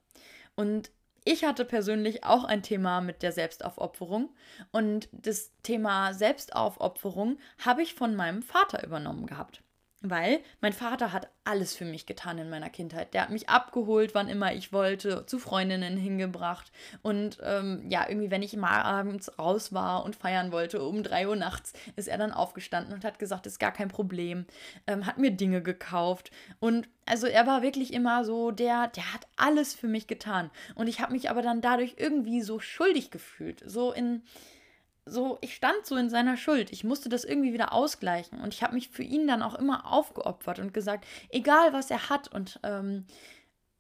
Und 0.54 0.90
ich 1.24 1.44
hatte 1.44 1.64
persönlich 1.64 2.24
auch 2.24 2.44
ein 2.44 2.62
Thema 2.62 3.00
mit 3.00 3.22
der 3.22 3.33
Selbstaufopferung 3.33 4.30
und 4.72 5.09
das 5.12 5.52
Thema 5.62 6.14
Selbstaufopferung 6.14 7.38
habe 7.59 7.83
ich 7.83 7.94
von 7.94 8.16
meinem 8.16 8.42
Vater 8.42 8.85
übernommen 8.85 9.26
gehabt. 9.26 9.62
Weil 10.02 10.40
mein 10.62 10.72
Vater 10.72 11.12
hat 11.12 11.28
alles 11.44 11.76
für 11.76 11.84
mich 11.84 12.06
getan 12.06 12.38
in 12.38 12.48
meiner 12.48 12.70
Kindheit. 12.70 13.12
Der 13.12 13.20
hat 13.22 13.30
mich 13.30 13.50
abgeholt, 13.50 14.14
wann 14.14 14.28
immer 14.30 14.54
ich 14.54 14.72
wollte, 14.72 15.26
zu 15.26 15.38
Freundinnen 15.38 15.98
hingebracht. 15.98 16.72
Und 17.02 17.36
ähm, 17.42 17.84
ja, 17.90 18.08
irgendwie, 18.08 18.30
wenn 18.30 18.42
ich 18.42 18.56
mal 18.56 18.80
abends 18.80 19.38
raus 19.38 19.74
war 19.74 20.04
und 20.04 20.16
feiern 20.16 20.52
wollte, 20.52 20.82
um 20.82 21.02
drei 21.02 21.28
Uhr 21.28 21.36
nachts, 21.36 21.74
ist 21.96 22.08
er 22.08 22.16
dann 22.16 22.32
aufgestanden 22.32 22.94
und 22.94 23.04
hat 23.04 23.18
gesagt, 23.18 23.46
ist 23.46 23.60
gar 23.60 23.72
kein 23.72 23.88
Problem. 23.88 24.46
Ähm, 24.86 25.04
hat 25.04 25.18
mir 25.18 25.32
Dinge 25.32 25.62
gekauft. 25.62 26.30
Und 26.60 26.88
also 27.04 27.26
er 27.26 27.46
war 27.46 27.60
wirklich 27.60 27.92
immer 27.92 28.24
so, 28.24 28.52
der, 28.52 28.88
der 28.88 29.12
hat 29.12 29.26
alles 29.36 29.74
für 29.74 29.88
mich 29.88 30.06
getan. 30.06 30.50
Und 30.76 30.86
ich 30.86 31.00
habe 31.00 31.12
mich 31.12 31.28
aber 31.28 31.42
dann 31.42 31.60
dadurch 31.60 31.96
irgendwie 31.98 32.40
so 32.40 32.58
schuldig 32.58 33.10
gefühlt. 33.10 33.62
So 33.66 33.92
in 33.92 34.22
so, 35.06 35.38
ich 35.40 35.54
stand 35.54 35.84
so 35.84 35.96
in 35.96 36.10
seiner 36.10 36.36
Schuld. 36.36 36.70
Ich 36.72 36.84
musste 36.84 37.08
das 37.08 37.24
irgendwie 37.24 37.52
wieder 37.52 37.72
ausgleichen. 37.72 38.40
Und 38.40 38.54
ich 38.54 38.62
habe 38.62 38.74
mich 38.74 38.88
für 38.88 39.02
ihn 39.02 39.26
dann 39.26 39.42
auch 39.42 39.54
immer 39.54 39.90
aufgeopfert 39.90 40.58
und 40.58 40.74
gesagt, 40.74 41.06
egal 41.30 41.72
was 41.72 41.90
er 41.90 42.10
hat 42.10 42.28
und 42.28 42.60
ähm, 42.62 43.06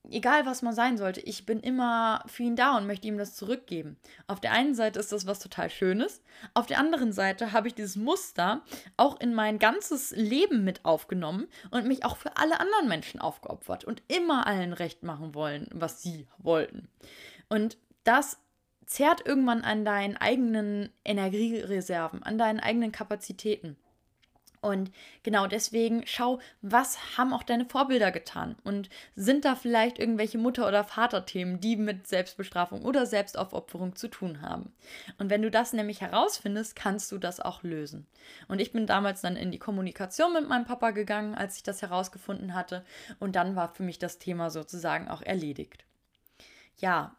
egal 0.08 0.46
was 0.46 0.62
man 0.62 0.74
sein 0.74 0.96
sollte, 0.96 1.20
ich 1.20 1.46
bin 1.46 1.60
immer 1.60 2.22
für 2.26 2.42
ihn 2.42 2.56
da 2.56 2.76
und 2.76 2.86
möchte 2.86 3.06
ihm 3.06 3.18
das 3.18 3.34
zurückgeben. 3.34 3.96
Auf 4.26 4.40
der 4.40 4.52
einen 4.52 4.74
Seite 4.74 4.98
ist 4.98 5.12
das 5.12 5.26
was 5.26 5.38
total 5.38 5.70
Schönes, 5.70 6.22
auf 6.54 6.66
der 6.66 6.78
anderen 6.78 7.12
Seite 7.12 7.52
habe 7.52 7.68
ich 7.68 7.74
dieses 7.74 7.96
Muster 7.96 8.62
auch 8.96 9.20
in 9.20 9.34
mein 9.34 9.58
ganzes 9.58 10.12
Leben 10.12 10.64
mit 10.64 10.84
aufgenommen 10.84 11.48
und 11.70 11.86
mich 11.86 12.04
auch 12.04 12.16
für 12.16 12.36
alle 12.36 12.60
anderen 12.60 12.88
Menschen 12.88 13.20
aufgeopfert 13.20 13.84
und 13.84 14.02
immer 14.08 14.46
allen 14.46 14.72
recht 14.72 15.02
machen 15.02 15.34
wollen, 15.34 15.68
was 15.72 16.02
sie 16.02 16.26
wollten. 16.38 16.88
Und 17.48 17.76
das 18.04 18.38
zerrt 18.90 19.24
irgendwann 19.24 19.62
an 19.62 19.84
deinen 19.84 20.16
eigenen 20.16 20.90
Energiereserven, 21.04 22.24
an 22.24 22.38
deinen 22.38 22.58
eigenen 22.58 22.90
Kapazitäten. 22.90 23.76
Und 24.62 24.90
genau 25.22 25.46
deswegen 25.46 26.02
schau, 26.06 26.40
was 26.60 27.16
haben 27.16 27.32
auch 27.32 27.44
deine 27.44 27.64
Vorbilder 27.64 28.10
getan? 28.10 28.56
Und 28.64 28.90
sind 29.14 29.44
da 29.44 29.54
vielleicht 29.54 29.98
irgendwelche 29.98 30.38
Mutter- 30.38 30.66
oder 30.66 30.82
Vaterthemen, 30.84 31.60
die 31.60 31.76
mit 31.76 32.08
Selbstbestrafung 32.08 32.84
oder 32.84 33.06
Selbstaufopferung 33.06 33.94
zu 33.94 34.08
tun 34.08 34.42
haben? 34.42 34.74
Und 35.18 35.30
wenn 35.30 35.40
du 35.40 35.52
das 35.52 35.72
nämlich 35.72 36.00
herausfindest, 36.00 36.74
kannst 36.74 37.10
du 37.12 37.18
das 37.18 37.40
auch 37.40 37.62
lösen. 37.62 38.06
Und 38.48 38.60
ich 38.60 38.72
bin 38.72 38.86
damals 38.86 39.22
dann 39.22 39.36
in 39.36 39.52
die 39.52 39.58
Kommunikation 39.60 40.32
mit 40.32 40.48
meinem 40.48 40.66
Papa 40.66 40.90
gegangen, 40.90 41.36
als 41.36 41.56
ich 41.56 41.62
das 41.62 41.80
herausgefunden 41.80 42.54
hatte. 42.54 42.84
Und 43.20 43.36
dann 43.36 43.54
war 43.54 43.72
für 43.72 43.84
mich 43.84 44.00
das 44.00 44.18
Thema 44.18 44.50
sozusagen 44.50 45.08
auch 45.08 45.22
erledigt. 45.22 45.84
Ja, 46.76 47.16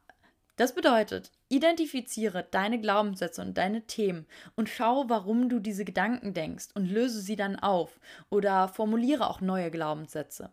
das 0.57 0.75
bedeutet, 0.75 1.31
identifiziere 1.51 2.47
deine 2.49 2.79
Glaubenssätze 2.79 3.41
und 3.41 3.57
deine 3.57 3.85
Themen 3.85 4.25
und 4.55 4.69
schau, 4.69 5.05
warum 5.09 5.49
du 5.49 5.59
diese 5.59 5.85
Gedanken 5.85 6.33
denkst 6.33 6.69
und 6.73 6.89
löse 6.89 7.21
sie 7.21 7.35
dann 7.35 7.57
auf 7.57 7.99
oder 8.29 8.67
formuliere 8.67 9.29
auch 9.29 9.41
neue 9.41 9.69
Glaubenssätze. 9.69 10.49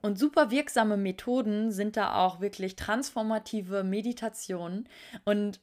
Und 0.00 0.18
super 0.18 0.52
wirksame 0.52 0.96
Methoden 0.96 1.72
sind 1.72 1.96
da 1.96 2.14
auch 2.14 2.40
wirklich 2.40 2.76
transformative 2.76 3.82
Meditationen 3.82 4.88
und 5.24 5.60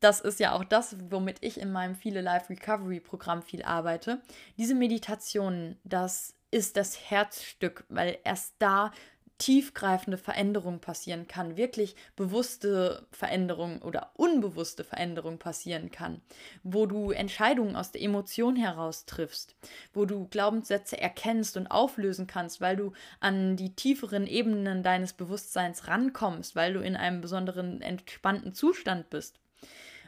das 0.00 0.20
ist 0.20 0.40
ja 0.40 0.52
auch 0.52 0.64
das, 0.64 0.96
womit 1.10 1.38
ich 1.42 1.60
in 1.60 1.70
meinem 1.70 1.94
Viele 1.94 2.20
Life 2.20 2.50
Recovery 2.50 2.98
Programm 2.98 3.42
viel 3.42 3.62
arbeite. 3.62 4.20
Diese 4.58 4.74
Meditationen, 4.74 5.78
das 5.84 6.34
ist 6.50 6.76
das 6.76 7.10
Herzstück, 7.10 7.84
weil 7.88 8.18
erst 8.24 8.54
da 8.58 8.90
tiefgreifende 9.38 10.16
Veränderung 10.16 10.80
passieren 10.80 11.28
kann, 11.28 11.56
wirklich 11.56 11.94
bewusste 12.16 13.06
Veränderung 13.10 13.82
oder 13.82 14.10
unbewusste 14.14 14.82
Veränderung 14.82 15.38
passieren 15.38 15.90
kann, 15.90 16.22
wo 16.62 16.86
du 16.86 17.10
Entscheidungen 17.10 17.76
aus 17.76 17.92
der 17.92 18.02
Emotion 18.02 18.56
heraus 18.56 19.04
triffst, 19.04 19.54
wo 19.92 20.06
du 20.06 20.26
Glaubenssätze 20.28 20.98
erkennst 20.98 21.56
und 21.56 21.66
auflösen 21.66 22.26
kannst, 22.26 22.60
weil 22.60 22.76
du 22.76 22.92
an 23.20 23.56
die 23.56 23.74
tieferen 23.74 24.26
Ebenen 24.26 24.82
deines 24.82 25.12
Bewusstseins 25.12 25.86
rankommst, 25.86 26.56
weil 26.56 26.72
du 26.72 26.80
in 26.80 26.96
einem 26.96 27.20
besonderen 27.20 27.82
entspannten 27.82 28.54
Zustand 28.54 29.10
bist. 29.10 29.38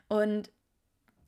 Und 0.09 0.51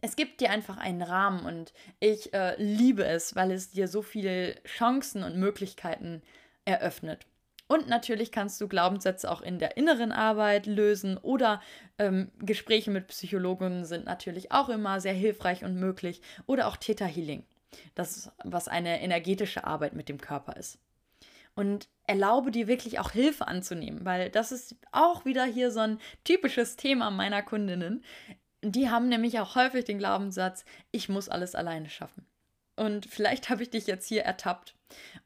es 0.00 0.16
gibt 0.16 0.40
dir 0.40 0.50
einfach 0.50 0.78
einen 0.78 1.02
Rahmen 1.02 1.44
und 1.44 1.74
ich 1.98 2.32
äh, 2.32 2.54
liebe 2.56 3.04
es, 3.04 3.36
weil 3.36 3.50
es 3.50 3.70
dir 3.70 3.86
so 3.88 4.00
viele 4.00 4.62
Chancen 4.64 5.22
und 5.22 5.36
Möglichkeiten 5.36 6.22
eröffnet. 6.64 7.26
Und 7.70 7.86
natürlich 7.86 8.32
kannst 8.32 8.60
du 8.60 8.66
Glaubenssätze 8.66 9.30
auch 9.30 9.42
in 9.42 9.60
der 9.60 9.76
inneren 9.76 10.10
Arbeit 10.10 10.66
lösen 10.66 11.16
oder 11.18 11.62
ähm, 11.98 12.32
Gespräche 12.40 12.90
mit 12.90 13.06
Psychologen 13.06 13.84
sind 13.84 14.06
natürlich 14.06 14.50
auch 14.50 14.68
immer 14.70 15.00
sehr 15.00 15.12
hilfreich 15.12 15.62
und 15.62 15.76
möglich. 15.76 16.20
Oder 16.46 16.66
auch 16.66 16.76
Theta 16.76 17.04
Healing, 17.04 17.44
das 17.94 18.32
was 18.42 18.66
eine 18.66 19.00
energetische 19.00 19.62
Arbeit 19.62 19.92
mit 19.92 20.08
dem 20.08 20.20
Körper 20.20 20.56
ist. 20.56 20.80
Und 21.54 21.88
erlaube 22.08 22.50
dir 22.50 22.66
wirklich 22.66 22.98
auch 22.98 23.12
Hilfe 23.12 23.46
anzunehmen, 23.46 24.04
weil 24.04 24.30
das 24.30 24.50
ist 24.50 24.74
auch 24.90 25.24
wieder 25.24 25.44
hier 25.44 25.70
so 25.70 25.78
ein 25.78 26.00
typisches 26.24 26.74
Thema 26.74 27.12
meiner 27.12 27.40
Kundinnen. 27.40 28.02
Die 28.64 28.90
haben 28.90 29.08
nämlich 29.08 29.38
auch 29.38 29.54
häufig 29.54 29.84
den 29.84 29.98
Glaubenssatz, 29.98 30.64
ich 30.90 31.08
muss 31.08 31.28
alles 31.28 31.54
alleine 31.54 31.88
schaffen. 31.88 32.26
Und 32.80 33.04
vielleicht 33.04 33.50
habe 33.50 33.62
ich 33.62 33.68
dich 33.68 33.86
jetzt 33.86 34.08
hier 34.08 34.22
ertappt. 34.22 34.74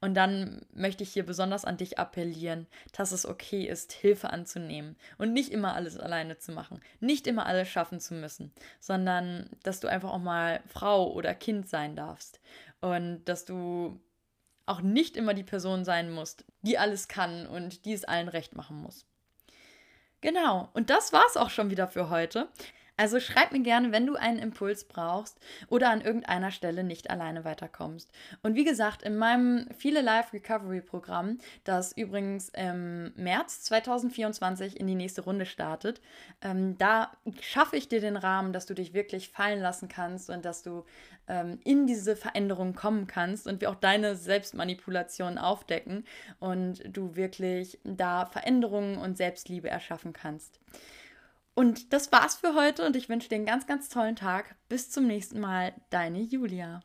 Und 0.01 0.14
dann 0.14 0.67
möchte 0.73 1.05
ich 1.05 1.12
hier 1.12 1.25
besonders 1.25 1.64
an 1.64 1.77
dich 1.77 2.01
appellieren, 2.01 2.67
dass 2.97 3.12
es 3.12 3.25
okay 3.25 3.64
ist, 3.64 3.93
Hilfe 3.93 4.31
anzunehmen 4.31 4.97
und 5.19 5.33
nicht 5.33 5.53
immer 5.53 5.77
alles 5.77 5.97
alleine 5.97 6.37
zu 6.37 6.51
machen, 6.51 6.81
nicht 6.99 7.29
immer 7.29 7.47
alles 7.47 7.69
schaffen 7.69 8.01
zu 8.01 8.14
müssen, 8.14 8.53
sondern 8.81 9.49
dass 9.62 9.79
du 9.79 9.87
einfach 9.87 10.11
auch 10.11 10.19
mal 10.19 10.64
Frau 10.67 11.12
oder 11.12 11.33
Kind 11.33 11.69
sein 11.69 11.95
darfst 11.95 12.40
und 12.81 13.25
dass 13.27 13.45
du 13.45 14.01
auch 14.67 14.81
nicht 14.81 15.17
immer 15.17 15.33
die 15.33 15.45
Person 15.45 15.85
sein 15.85 16.11
musst, 16.11 16.45
die 16.62 16.77
alles 16.77 17.07
kann 17.07 17.47
und 17.47 17.85
die 17.85 17.93
es 17.93 18.05
allen 18.05 18.29
recht 18.29 18.57
machen 18.57 18.83
muss. 18.83 19.07
Genau, 20.21 20.71
und 20.73 20.90
das 20.90 21.12
war's 21.12 21.37
auch 21.37 21.51
schon 21.51 21.71
wieder 21.71 21.87
für 21.87 22.11
heute. 22.11 22.49
Also 22.96 23.18
schreib 23.18 23.50
mir 23.50 23.61
gerne, 23.61 23.90
wenn 23.90 24.07
du 24.07 24.14
einen 24.14 24.38
Impuls 24.38 24.85
brauchst 24.85 25.40
oder 25.68 25.90
an 25.90 26.00
irgendeiner 26.00 26.52
Stelle 26.52 26.85
nicht 26.85 27.11
alleine 27.11 27.44
weiterkommst. 27.44 28.09
Und 28.44 28.54
wie 28.54 28.64
gesagt, 28.64 29.02
in 29.02 29.16
meinem 29.16 29.66
Viele 29.76 30.00
Life 30.00 30.33
Recovery 30.33 30.80
Programm, 30.80 31.38
das 31.64 31.92
übrigens 31.96 32.50
im 32.50 33.12
März 33.16 33.62
2024 33.64 34.78
in 34.78 34.87
die 34.87 34.94
nächste 34.94 35.22
Runde 35.22 35.44
startet, 35.44 36.00
ähm, 36.40 36.78
da 36.78 37.11
schaffe 37.40 37.76
ich 37.76 37.88
dir 37.88 38.00
den 38.00 38.16
Rahmen, 38.16 38.52
dass 38.52 38.66
du 38.66 38.74
dich 38.74 38.94
wirklich 38.94 39.28
fallen 39.28 39.61
lassen 39.61 39.88
kannst 39.88 40.30
und 40.30 40.44
dass 40.44 40.62
du 40.62 40.85
ähm, 41.26 41.59
in 41.64 41.88
diese 41.88 42.14
Veränderung 42.14 42.74
kommen 42.74 43.09
kannst 43.09 43.48
und 43.48 43.61
wir 43.61 43.70
auch 43.70 43.74
deine 43.74 44.14
Selbstmanipulation 44.14 45.37
aufdecken 45.37 46.04
und 46.38 46.80
du 46.87 47.16
wirklich 47.16 47.80
da 47.83 48.26
Veränderungen 48.26 48.98
und 48.98 49.16
Selbstliebe 49.16 49.68
erschaffen 49.68 50.12
kannst. 50.12 50.61
Und 51.55 51.93
das 51.93 52.11
war's 52.11 52.35
für 52.35 52.55
heute 52.55 52.85
und 52.85 52.97
ich 52.97 53.09
wünsche 53.09 53.29
dir 53.29 53.37
einen 53.37 53.47
ganz, 53.47 53.67
ganz 53.67 53.88
tollen 53.88 54.17
Tag. 54.17 54.57
Bis 54.69 54.90
zum 54.90 55.07
nächsten 55.07 55.40
Mal, 55.40 55.73
deine 55.90 56.21
Julia. 56.21 56.83